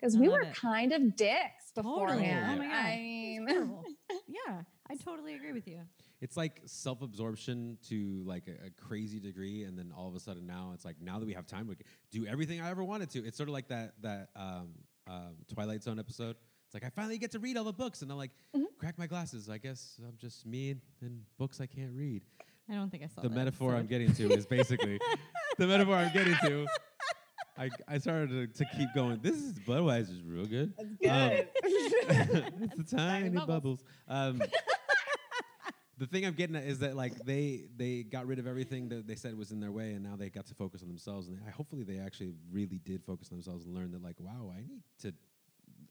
[0.00, 0.54] Because we were it.
[0.54, 1.94] kind of dicks Totally.
[1.94, 2.46] beforehand.
[2.54, 2.74] Oh my God.
[2.74, 3.48] I mean,
[4.26, 5.80] yeah, I totally agree with you.
[6.20, 10.46] It's like self-absorption to like a, a crazy degree, and then all of a sudden
[10.46, 13.10] now it's like now that we have time, we can do everything I ever wanted
[13.10, 13.24] to.
[13.26, 14.68] It's sort of like that that um,
[15.08, 16.36] um, Twilight Zone episode.
[16.66, 18.64] It's like I finally get to read all the books, and I'm like, Mhm.
[18.78, 19.48] crack my glasses.
[19.48, 22.22] I guess I'm just me and, and books I can't read.
[22.68, 23.22] I don't think I saw that.
[23.22, 25.00] the that metaphor I'm getting to is basically
[25.58, 26.66] the metaphor I'm getting to.
[27.60, 29.20] I, I started to, to keep going.
[29.22, 30.72] This is Budweiser's real good.
[30.78, 31.46] that's Um,
[32.78, 33.46] it's the tiny bubbles.
[33.46, 33.84] bubbles.
[34.08, 34.42] Um,
[35.98, 39.06] the thing I'm getting at is that like they they got rid of everything that
[39.06, 41.28] they said was in their way, and now they got to focus on themselves.
[41.28, 44.50] And I, hopefully they actually really did focus on themselves and learn that like, wow,
[44.56, 45.12] I need to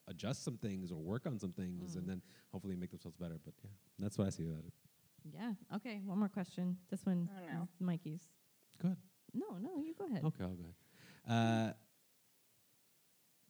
[0.08, 2.00] adjust some things or work on some things, Mm.
[2.00, 3.38] and then hopefully make themselves better.
[3.46, 4.74] But yeah, that's what I see about it.
[5.36, 5.54] Yeah.
[5.76, 6.02] Okay.
[6.04, 6.78] One more question.
[6.90, 7.68] This one I don't know.
[7.76, 8.22] is Mikey's.
[8.82, 8.98] Go ahead.
[9.36, 10.24] No, no, you go ahead.
[10.26, 10.74] Okay, I'll go ahead.
[11.28, 11.72] Uh,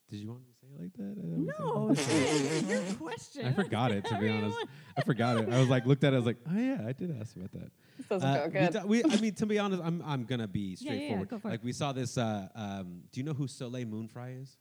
[0.09, 1.15] did you want me to say it like that?
[1.17, 2.83] I thought No, we said it's that.
[2.87, 3.45] your question.
[3.45, 4.57] I forgot it to be honest.
[4.97, 5.49] I forgot it.
[5.53, 6.15] I was like, looked at it.
[6.15, 7.71] I was like, oh yeah, I did ask about that.
[7.97, 8.73] This doesn't Uh, go good.
[8.73, 11.29] do- we- I mean, to be honest, I'm I'm gonna be Yeah, yeah, yeah, straightforward.
[11.29, 11.51] go for it.
[11.51, 12.17] like we saw this.
[12.17, 14.57] Uh, um, do you know who Soleil Moon Frye is?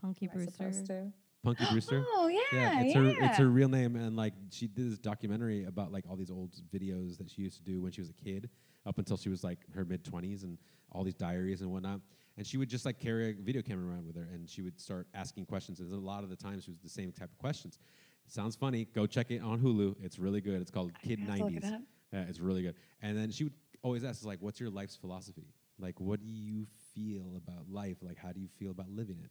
[0.00, 1.12] Punky Am I supposed Brewster.
[1.44, 2.04] Punky Brewster.
[2.16, 2.82] Oh yeah, Yeah, yeah.
[2.84, 6.16] it's her it's her real name, and like she did this documentary about like all
[6.16, 8.48] these old videos that she used to do when she was a kid,
[8.86, 10.58] up until she was like her mid twenties, and
[10.92, 12.00] all these diaries and whatnot.
[12.36, 14.80] And she would just like carry a video camera around with her, and she would
[14.80, 15.80] start asking questions.
[15.80, 17.78] And a lot of the times, it was the same type of questions.
[18.26, 18.86] Sounds funny.
[18.94, 19.96] Go check it on Hulu.
[20.02, 20.60] It's really good.
[20.62, 21.86] It's called Kid I have to look it Nineties.
[22.12, 22.74] Yeah, it's really good.
[23.02, 25.52] And then she would always ask like, "What's your life's philosophy?
[25.78, 27.98] Like, what do you feel about life?
[28.00, 29.30] Like, how do you feel about living it?"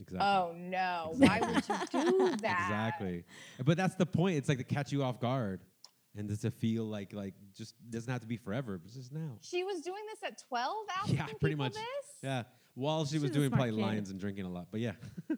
[0.00, 0.26] Exactly.
[0.28, 1.14] Oh no!
[1.16, 2.66] Why would you do that?
[2.68, 3.24] Exactly.
[3.64, 4.36] But that's the point.
[4.36, 5.60] It's like to catch you off guard
[6.16, 9.36] and just to feel like like just doesn't have to be forever, but just now.
[9.40, 11.74] She was doing this at 12, asking Yeah, pretty much.
[11.74, 11.82] this?
[12.22, 12.42] Yeah.
[12.74, 13.86] While she was She's a doing smart probably kid.
[13.86, 14.68] lines and drinking a lot.
[14.70, 14.92] But yeah.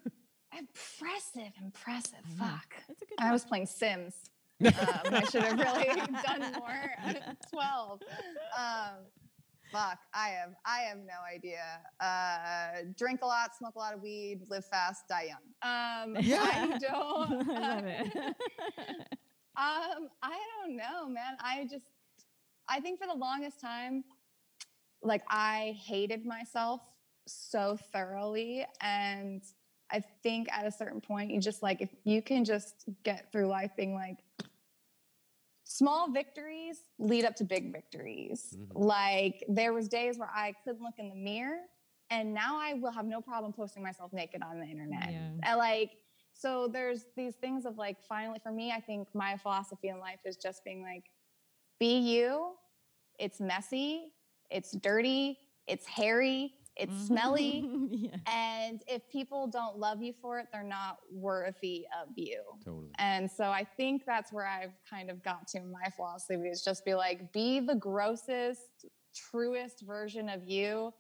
[0.59, 2.19] Impressive, impressive.
[2.27, 2.45] I know.
[2.51, 2.75] Fuck.
[2.89, 3.15] It's a good.
[3.19, 4.15] I was playing Sims.
[4.65, 5.85] um, I should have really
[6.27, 8.01] done more at 12.
[8.59, 8.97] Um,
[9.73, 11.63] fuck, I have I have no idea.
[11.99, 15.41] Uh, drink a lot, smoke a lot of weed, live fast, die young.
[15.63, 16.43] Um, Yeah.
[16.43, 17.51] I don't.
[17.51, 18.37] I love it.
[19.61, 21.37] Um, I don't know, man.
[21.39, 21.85] I just,
[22.67, 24.05] I think for the longest time,
[25.03, 26.81] like I hated myself
[27.27, 28.65] so thoroughly.
[28.81, 29.43] And
[29.91, 33.49] I think at a certain point, you just like, if you can just get through
[33.49, 34.17] life being like,
[35.65, 38.57] small victories lead up to big victories.
[38.57, 38.69] Mhm.
[38.75, 41.61] Like there was days where I couldn't look in the mirror
[42.09, 45.11] and now I will have no problem posting myself naked on the internet.
[45.11, 45.31] Yeah.
[45.43, 45.93] And like,
[46.41, 50.21] so there's these things of like, finally, for me, I think my philosophy in life
[50.25, 51.05] is just being like,
[51.79, 52.53] be you.
[53.19, 54.13] It's messy,
[54.51, 57.07] it's dirty, it's hairy, it's mm.
[57.07, 57.71] smelly.
[57.91, 58.17] yeah.
[58.27, 62.41] And if people don't love you for it, they're not worthy of you.
[62.65, 62.89] Totally.
[62.99, 66.65] And so I think that's where I've kind of got to in my philosophy is
[66.65, 70.95] just be like, be the grossest, truest version of you.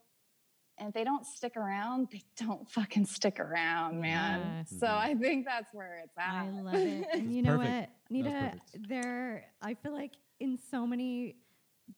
[0.80, 4.40] And if they don't stick around, they don't fucking stick around, man.
[4.40, 4.62] Yeah.
[4.64, 4.98] So Mhm.
[4.98, 6.46] I think that's where it's at.
[6.46, 7.06] I love it.
[7.12, 7.90] And you know perfect.
[8.08, 8.52] what, Nita?
[8.88, 11.36] There, I feel like in so many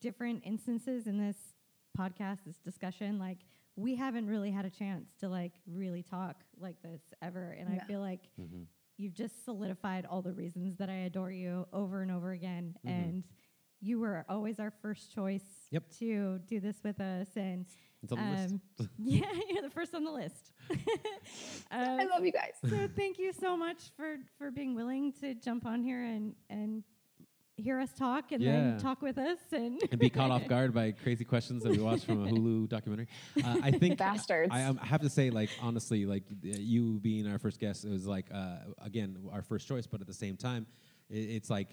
[0.00, 1.36] different instances in this
[1.96, 3.38] podcast, this discussion, like
[3.76, 7.52] we haven't really had a chance to like really talk like this ever.
[7.52, 8.66] And I feel like Mhm.
[8.96, 12.76] you've just solidified all the reasons that I adore you over and over again.
[12.84, 12.90] Mhm.
[12.90, 13.24] And
[13.80, 15.88] you were always our first choice Yep.
[15.98, 17.36] to do this with us.
[17.36, 17.66] And
[18.02, 18.54] It's on the list.
[18.80, 20.52] um, yeah, you're the first on the list.
[21.70, 22.52] I Um, love you guys.
[22.68, 26.82] so thank you so much for for being willing to jump on here and and
[27.56, 28.52] hear us talk and Yeah.
[28.52, 31.78] then talk with us and and be caught off guard by crazy questions that we
[31.78, 33.06] watched from a Hulu documentary.
[33.44, 34.50] Uh, I think Bastards.
[34.52, 37.90] I, um, I have to say, like honestly, like you being our first guest, it
[37.90, 40.66] was like uh, again our first choice, but at the same time,
[41.10, 41.68] i it's like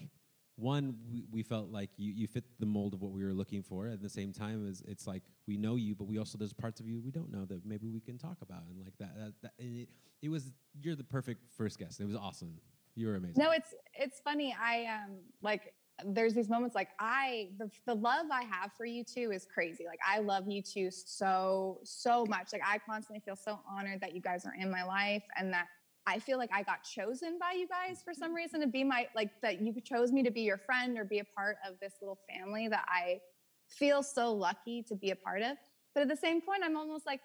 [0.60, 3.62] one we, we felt like you, you fit the mold of what we were looking
[3.62, 3.88] for.
[3.88, 6.80] At the same time, is it's like we know you, but we also there's parts
[6.80, 9.16] of you we don't know that maybe we can talk about, and like that.
[9.16, 9.88] that, that it,
[10.22, 12.00] it was you're the perfect first guest.
[12.00, 12.54] It was awesome.
[12.94, 13.42] You were amazing.
[13.42, 14.54] No, it's it's funny.
[14.60, 15.74] I um like
[16.06, 19.84] there's these moments like I the the love I have for you two is crazy.
[19.86, 22.52] Like I love you two so so much.
[22.52, 25.66] Like I constantly feel so honored that you guys are in my life and that
[26.06, 28.34] I feel like I got chosen by you guys for some mm-hmm.
[28.34, 31.18] reason to be my like that you chose me to be your friend or be
[31.18, 33.20] a part of this little family that I
[33.68, 35.56] feel so lucky to be a part of.
[35.94, 37.20] But at the same point, I'm almost like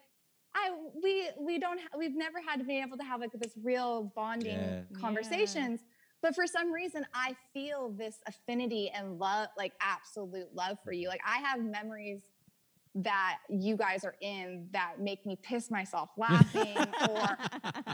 [0.56, 0.72] I
[1.02, 4.12] we we don't ha- we've never had to be able to have like this real
[4.16, 4.82] bonding Yeah.
[5.00, 5.82] conversations.
[6.22, 11.08] But for some reason, I feel this affinity and love, like absolute love for you.
[11.08, 11.12] Mm-hmm.
[11.12, 12.22] Like I have memories
[12.98, 16.78] that you guys are in that make me piss myself laughing
[17.10, 17.38] or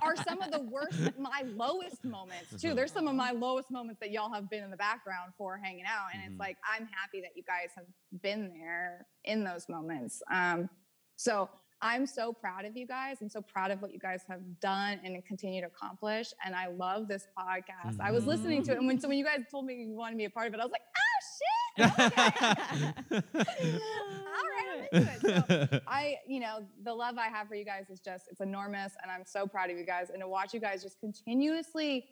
[0.03, 2.75] are some of the worst, my lowest moments too.
[2.75, 5.85] There's some of my lowest moments that y'all have been in the background for hanging
[5.85, 6.07] out.
[6.13, 6.27] And Mhm.
[6.27, 7.87] it's like, I'm happy that you guys have
[8.21, 10.21] been there in those moments.
[10.31, 10.69] Um,
[11.15, 11.49] so
[11.81, 13.17] I'm so proud of you guys.
[13.21, 16.31] I'm so proud of what you guys have done and continue to accomplish.
[16.45, 17.99] And I love this podcast.
[17.99, 18.77] I was listening to it.
[18.77, 20.53] And when, so when you guys told me you wanted to be a part of
[20.53, 21.41] it, I was like, oh shit.
[21.89, 23.21] Okay.
[23.41, 25.69] All I'm into it.
[25.69, 28.93] So I, you know, the love I have for you guys is just, it's enormous.
[29.01, 30.09] And I'm so proud of you guys.
[30.09, 32.05] And to watch you guys just continuously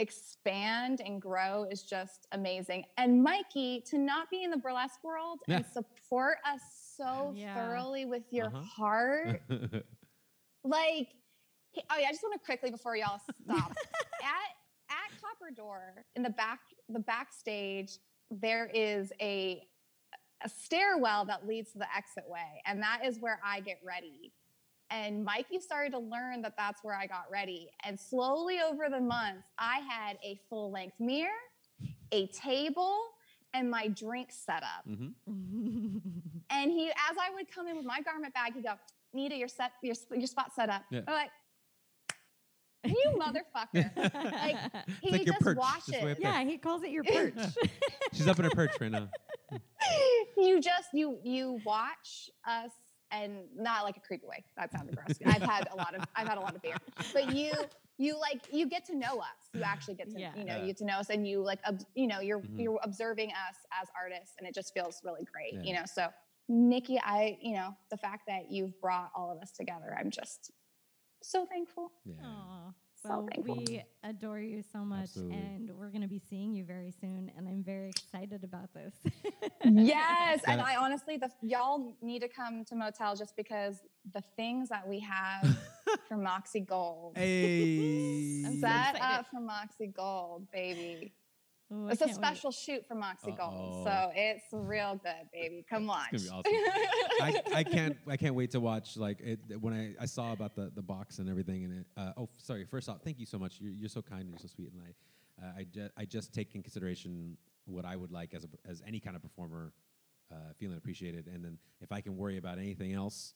[0.00, 2.84] expand and grow is just amazing.
[2.98, 6.60] And Mikey, to not be in the burlesque world and support us
[6.96, 7.54] so Yeah.
[7.54, 8.62] thoroughly with your Uh-huh.
[8.62, 9.42] heart,
[10.64, 11.08] like,
[11.76, 13.70] oh yeah, I just want to quickly before y'all stop
[14.22, 14.50] at
[14.90, 17.98] at Copper Door in the back the backstage
[18.30, 19.66] there is a
[20.44, 24.32] a stairwell that leads to the exit way, and that is where I get ready.
[24.90, 27.70] And Mikey started to learn that that's where I got ready.
[27.84, 31.30] And slowly over the months, I had a full length mirror,
[32.12, 32.98] a table,
[33.54, 34.86] and my drink set up.
[34.88, 35.14] Mhm.
[36.50, 38.74] And he, as I would come in with my garment bag, he'd go,
[39.14, 41.00] "Nita, your set, your, your spot set up." Yeah.
[41.08, 41.30] I'm like,
[42.84, 43.90] "You motherfucker!"
[44.32, 44.56] Like,
[45.00, 45.94] he like your just perch, watches.
[46.00, 47.34] just yeah, he calls it your perch.
[48.12, 49.08] She's up in her perch right now.
[50.36, 52.70] You just you you watch us
[53.10, 54.44] and not like a creepy way.
[54.56, 55.18] That sounded gross.
[55.24, 56.76] I've had a lot of I've had a lot of beer,
[57.12, 57.52] but you
[57.98, 59.48] you like you get to know us.
[59.52, 60.32] You actually get to Yeah.
[60.36, 60.60] you know Yeah.
[60.62, 62.60] you get to know us, and you like ob- you know you're Mhm.
[62.62, 65.64] you're observing us as artists, and it just feels really great.
[65.64, 66.08] You know, so
[66.48, 70.50] Nikki, I you know the fact that you've brought all of us together, I'm just
[71.22, 71.92] so thankful.
[72.04, 72.16] Yeah.
[72.24, 72.72] Aw.
[73.06, 73.56] So Well, thankful.
[73.56, 75.36] we adore you so much, Absolutely.
[75.36, 78.94] and we're going to be seeing you very soon, and I'm very excited about this.
[79.62, 83.82] Yes, and I honestly, the y'all need to come to Motel just because
[84.14, 85.54] the things that we have
[86.08, 87.16] for Moxi Gold.
[87.18, 88.42] Hey.
[88.46, 89.02] I'm so Set excited.
[89.20, 91.12] up for Moxi Gold, baby.
[91.74, 92.26] Ooh, It's a can't wait.
[92.26, 93.50] special shoot for Moxi Uh-oh.
[93.50, 95.64] Gold, so it's real good, baby.
[95.68, 96.08] Come watch.
[96.12, 97.42] It's gonna be awesome.
[97.54, 100.54] I, I can't I can't wait to watch like it when I, I saw about
[100.54, 103.38] the, the box and everything and it uh, oh sorry first off thank you so
[103.38, 106.04] much you're, you're so kind and you're so sweet and I uh, I, ju- I
[106.04, 107.36] just take in consideration
[107.66, 109.72] what I would like as a, as any kind of performer
[110.32, 113.34] uh, feeling appreciated and then if I can worry about anything else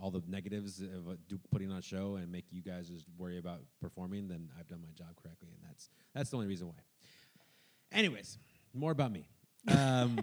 [0.00, 3.38] all the negatives of uh, putting on a show and make you guys just worry
[3.38, 6.74] about performing then I've done my job correctly and that's that's the only reason why
[7.92, 8.38] anyways
[8.74, 9.28] more about me
[9.68, 10.20] um,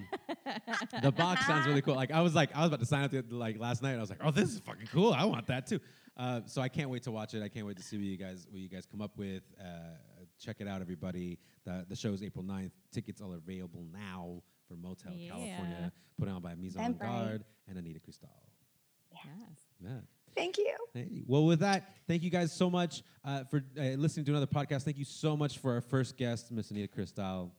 [1.02, 1.96] the box sounds really cool.
[1.96, 3.90] Like I was like I was about to sign up the, like last night.
[3.92, 5.14] And I was like, oh, this is fucking cool.
[5.14, 5.80] I want that too.
[6.16, 7.44] Uh, so I can't wait to watch it.
[7.44, 9.44] I can't wait to see what you guys what you guys come up with.
[9.60, 9.64] Uh,
[10.40, 11.40] check it out, everybody.
[11.66, 12.72] The the show is April 9th.
[12.92, 15.32] Tickets are available now for Motel Yeah.
[15.32, 16.94] California, put on by Mise en.
[16.94, 18.30] Garde and Anita Cristal.
[19.12, 19.24] Yes.
[19.82, 19.90] Yeah.
[20.36, 20.76] Thank you.
[20.94, 24.48] Hey, well, with that, thank you guys so much uh, for uh, listening to another
[24.48, 24.84] podcast.
[24.84, 27.52] Thank you so much for our first guest, Miss Anita Cristal.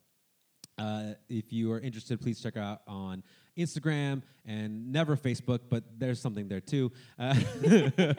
[0.77, 3.23] Uh, if you are interested, please check out on
[3.57, 6.91] Instagram and never Facebook, but there's something there too.
[7.19, 7.35] Uh,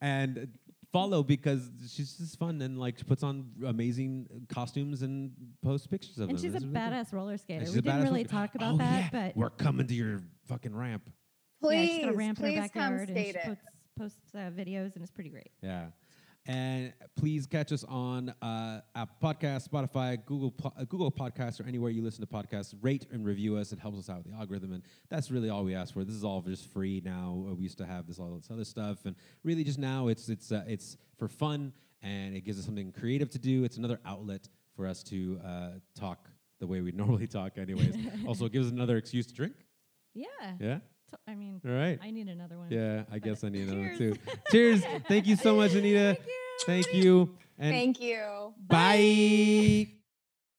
[0.00, 0.48] and
[0.92, 5.32] follow because she's just fun and like she puts on amazing costumes and
[5.62, 6.44] posts pictures of And them.
[6.44, 6.82] she's a It's really cool.
[6.92, 7.64] badass roller skater.
[7.64, 9.26] And We a didn't really roller- talk about Oh, that, yeah.
[9.28, 11.08] but we're coming to your fucking ramp.
[11.70, 13.44] Yeah, Please, she's got a ramp in her please come backyard, and she skate it.
[13.44, 13.64] posts,
[13.98, 15.50] posts uh, videos, and it's pretty great.
[15.62, 15.86] Yeah.
[16.46, 21.66] And please catch us on uh, Apple Podcasts, Spotify, Google po- uh, Google Podcasts, or
[21.66, 22.74] anywhere you listen to podcasts.
[22.82, 23.72] Rate and review us.
[23.72, 26.04] It helps us out with the algorithm, and that's really all we ask for.
[26.04, 27.46] This is all just free now.
[27.48, 30.28] Uh, we used to have this all this other stuff, and really just now it's
[30.28, 31.72] it's uh, it's for fun,
[32.02, 33.64] and it gives us something creative to do.
[33.64, 34.46] It's another outlet
[34.76, 35.68] for us to uh,
[35.98, 36.28] talk
[36.60, 37.96] the way we normally talk, anyways.
[38.26, 39.54] also, it gives us another excuse to drink.
[40.12, 40.26] Yeah.
[40.60, 40.78] Yeah.
[41.14, 41.98] To- I mean, All right.
[42.02, 42.68] I need another one.
[42.70, 43.98] Yeah, I guess I need another Cheers.
[43.98, 44.32] too.
[44.50, 44.82] Cheers.
[45.08, 46.16] Thank you so much, Anita.
[46.66, 46.92] Thank you.
[46.92, 47.36] Thank you.
[47.58, 48.54] And Thank you.
[48.68, 50.03] bye.